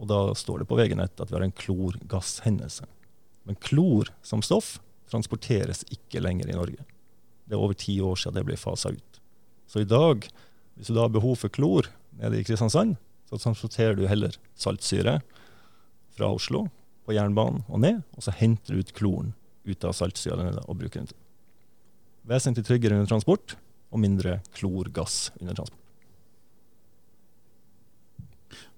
Og 0.00 0.10
da 0.10 0.20
står 0.36 0.62
det 0.62 0.68
på 0.70 0.78
VG-nett 0.78 1.20
at 1.22 1.30
vi 1.30 1.36
har 1.38 1.44
en 1.46 1.54
klorgasshendelse. 1.62 2.86
Men 3.46 3.58
klor 3.62 4.10
som 4.26 4.42
stoff 4.44 4.76
transporteres 5.10 5.84
ikke 5.92 6.22
lenger 6.22 6.50
i 6.50 6.56
Norge. 6.58 6.82
Det 7.46 7.54
er 7.54 7.62
over 7.62 7.76
ti 7.78 7.96
år 8.02 8.18
siden 8.18 8.38
det 8.38 8.46
ble 8.48 8.58
fasa 8.58 8.92
ut. 8.94 9.20
Så 9.70 9.82
i 9.82 9.88
dag, 9.88 10.26
hvis 10.76 10.90
du 10.90 10.94
da 10.94 11.06
har 11.06 11.14
behov 11.14 11.38
for 11.40 11.52
klor 11.52 11.88
nede 12.18 12.40
i 12.40 12.46
Kristiansand, 12.46 12.96
så 13.30 13.38
transporterer 13.42 13.96
du 13.98 14.06
heller 14.06 14.34
saltsyre 14.58 15.18
fra 16.16 16.30
Oslo 16.32 16.66
på 17.06 17.14
jernbanen 17.14 17.64
og 17.68 17.82
ned, 17.82 18.02
og 18.16 18.26
så 18.26 18.34
henter 18.34 18.74
du 18.74 18.82
ut 18.82 18.94
kloren 18.96 19.34
ut 19.66 19.86
av 19.86 19.94
saltsyra 19.98 20.52
og 20.64 20.78
bruker 20.78 21.00
den 21.00 21.10
til. 21.10 21.18
Vesentlig 22.26 22.66
tryggere 22.66 22.98
under 22.98 23.10
transport 23.10 23.56
og 23.94 24.02
mindre 24.02 24.40
klorgass 24.56 25.30
under 25.40 25.58
transport. 25.58 25.82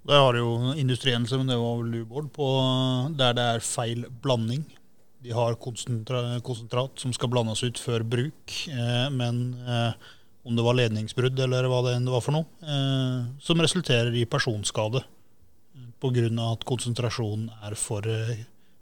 Der 0.09 0.23
har 0.25 0.37
jo 0.39 0.73
industrien, 0.81 1.27
som 1.29 1.45
det 1.49 1.57
var 1.61 1.83
vel 1.83 1.99
du, 1.99 2.29
på 2.33 2.49
der 3.19 3.35
det 3.37 3.47
er 3.57 3.65
feil 3.65 4.07
blanding. 4.25 4.63
De 5.25 5.35
har 5.35 5.59
konsentrat 5.59 7.01
som 7.01 7.13
skal 7.17 7.31
blandes 7.33 7.65
ut 7.67 7.81
før 7.83 8.05
bruk, 8.07 8.55
eh, 8.71 9.07
men 9.11 9.43
eh, 9.67 10.11
om 10.47 10.57
det 10.57 10.65
var 10.65 10.79
ledningsbrudd 10.79 11.41
eller 11.45 11.67
hva 11.69 11.83
det 11.87 11.97
enn 11.97 12.07
det 12.07 12.15
var 12.15 12.25
for 12.25 12.39
noe, 12.39 12.47
eh, 12.63 13.25
som 13.43 13.61
resulterer 13.61 14.15
i 14.15 14.29
personskade 14.31 15.03
pga. 15.99 16.29
at 16.53 16.65
konsentrasjonen 16.65 17.51
er 17.67 17.75
for, 17.75 18.07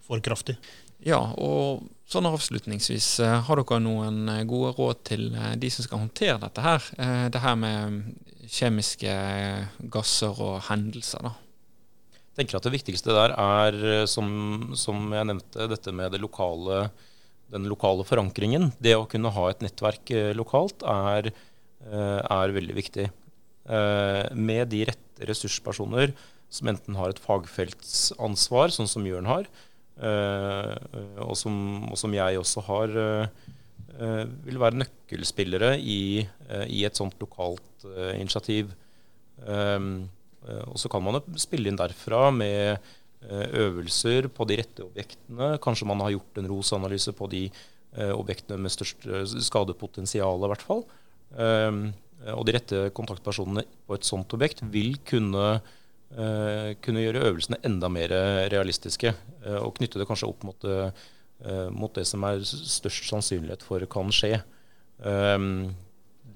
for 0.05 0.21
kraftig. 0.21 0.59
Ja, 1.05 1.21
og 1.37 1.85
sånn 2.09 2.29
avslutningsvis, 2.29 3.09
eh, 3.21 3.41
har 3.47 3.61
dere 3.61 3.81
noen 3.83 4.29
eh, 4.33 4.45
gode 4.49 4.73
råd 4.79 5.03
til 5.11 5.29
eh, 5.35 5.57
de 5.61 5.71
som 5.71 5.85
skal 5.85 6.03
håndtere 6.05 6.39
dette 6.43 6.65
her? 6.65 6.87
Det 7.31 7.43
her 7.43 7.59
med 7.61 8.15
kjemiske 8.47 9.13
gasser 9.93 10.41
og 10.43 10.63
hendelser, 10.71 11.27
da. 11.27 11.35
Tenker 12.37 12.59
at 12.59 12.67
Det 12.67 12.75
viktigste 12.75 13.15
der 13.17 13.33
er, 13.33 14.07
som, 14.11 14.75
som 14.77 15.13
jeg 15.17 15.29
nevnte, 15.31 15.69
dette 15.73 15.95
med 15.97 16.13
det 16.13 16.21
lokale, 16.21 16.91
den 17.53 17.69
lokale 17.71 18.05
forankringen. 18.05 18.71
Det 18.83 18.97
å 18.99 19.07
kunne 19.09 19.33
ha 19.33 19.47
et 19.51 19.63
nettverk 19.65 20.13
lokalt 20.37 20.85
er, 20.85 21.31
er 21.87 22.53
veldig 22.53 22.77
viktig. 22.77 23.07
Med 24.37 24.69
de 24.69 24.83
rette 24.91 25.31
ressurspersoner 25.31 26.13
som 26.53 26.69
enten 26.69 26.99
har 27.01 27.15
et 27.15 27.23
fagfeltsansvar, 27.25 28.75
sånn 28.75 28.91
som 28.91 29.09
Jørn 29.09 29.31
har, 29.33 29.49
Eh, 29.97 30.75
og 31.25 31.37
som, 31.41 31.55
og, 31.89 31.97
som, 31.97 32.13
jeg 32.13 32.41
også 32.41 32.65
har, 32.67 32.97
eh, 33.01 34.25
vil 34.45 34.61
være 34.61 34.83
nøkkelspillere 34.83 35.77
i, 35.81 36.27
eh, 36.49 36.67
i 36.69 36.85
et 36.85 36.97
sånt 36.97 37.17
lokalt 37.21 37.63
initiativ. 38.17 38.73
Og 40.47 40.77
så 40.79 40.91
kan 40.93 41.05
man 41.05 41.21
spille 41.41 41.71
inn 41.71 41.79
derfra 41.79 42.29
med 42.35 42.79
øvelser 43.27 44.29
på 44.31 44.47
de 44.47 44.59
rette 44.61 44.85
objektene. 44.85 45.57
Kanskje 45.63 45.89
man 45.89 46.03
har 46.05 46.13
gjort 46.15 46.39
en 46.39 46.49
ROS-analyse 46.51 47.15
på 47.17 47.29
de 47.33 47.47
objektene 48.13 48.61
med 48.61 48.75
størst 48.75 49.07
skadepotensial, 49.49 50.45
i 50.45 50.51
hvert 50.53 50.67
fall. 50.67 50.85
og 52.33 52.45
de 52.47 52.55
rette 52.55 52.83
kontaktpersonene 52.95 53.65
på 53.89 53.97
et 53.97 54.07
sånt 54.07 54.33
objekt 54.37 54.63
vil 54.71 54.99
kunne 55.09 55.59
kunne 56.07 57.03
gjøre 57.03 57.25
øvelsene 57.29 57.59
enda 57.67 57.89
mer 57.91 58.13
realistiske. 58.53 59.13
Og 59.59 59.75
knytte 59.79 59.99
det 59.99 60.07
kanskje 60.09 60.29
opp 60.31 60.45
mot, 60.47 60.67
mot, 61.75 61.95
det 61.95 62.07
som 62.09 62.25
er 62.29 62.45
størst 62.47 63.09
sannsynlighet 63.11 63.65
for 63.67 63.83
kan 63.91 64.13
skje. 64.15 64.39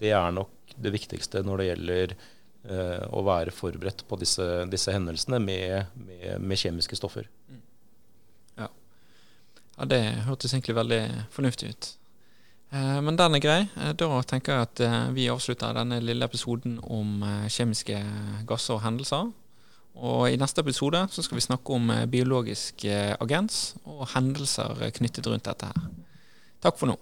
det 0.00 0.12
er 0.12 0.34
nok 0.34 0.74
det 0.80 0.92
viktigste 0.92 1.42
når 1.46 1.56
det 1.60 1.68
gjelder 1.70 2.14
å 2.60 3.22
være 3.24 3.54
forberedt 3.56 4.02
på 4.04 4.18
disse, 4.20 4.44
disse 4.68 4.92
hendelsene 4.92 5.38
med, 5.40 5.94
med, 5.96 6.42
med, 6.44 6.58
kjemiske 6.60 6.98
stoffer. 6.98 7.24
Mm. 7.48 7.62
Ja. 8.60 8.66
ja, 9.78 9.86
det 9.88 10.00
hørtes 10.26 10.52
egentlig 10.52 10.76
veldig 10.76 11.00
fornuftig 11.32 11.70
ut. 11.72 11.88
Men 12.70 13.16
den 13.16 13.38
er 13.38 13.42
grei. 13.42 13.60
Da 13.96 14.10
tenker 14.28 14.52
jeg 14.52 14.68
at 14.68 14.82
vi 15.16 15.30
avslutter 15.32 15.72
denne 15.74 16.02
lille 16.04 16.28
episoden 16.28 16.76
om 16.84 17.24
kjemiske 17.48 17.96
gasser 18.46 18.76
og 18.76 18.84
hendelser. 18.84 19.32
Og 19.98 20.30
I 20.30 20.38
neste 20.40 20.62
episode 20.62 21.02
så 21.10 21.24
skal 21.24 21.40
vi 21.40 21.44
snakke 21.44 21.74
om 21.74 21.90
eh, 21.92 22.06
biologisk 22.10 22.84
eh, 22.88 23.12
agens 23.20 23.74
og 23.84 24.06
hendelser 24.14 24.86
knyttet 24.96 25.26
rundt 25.26 25.48
dette 25.48 25.70
her. 25.70 25.88
Takk 26.62 26.78
for 26.78 26.92
nå. 26.92 26.96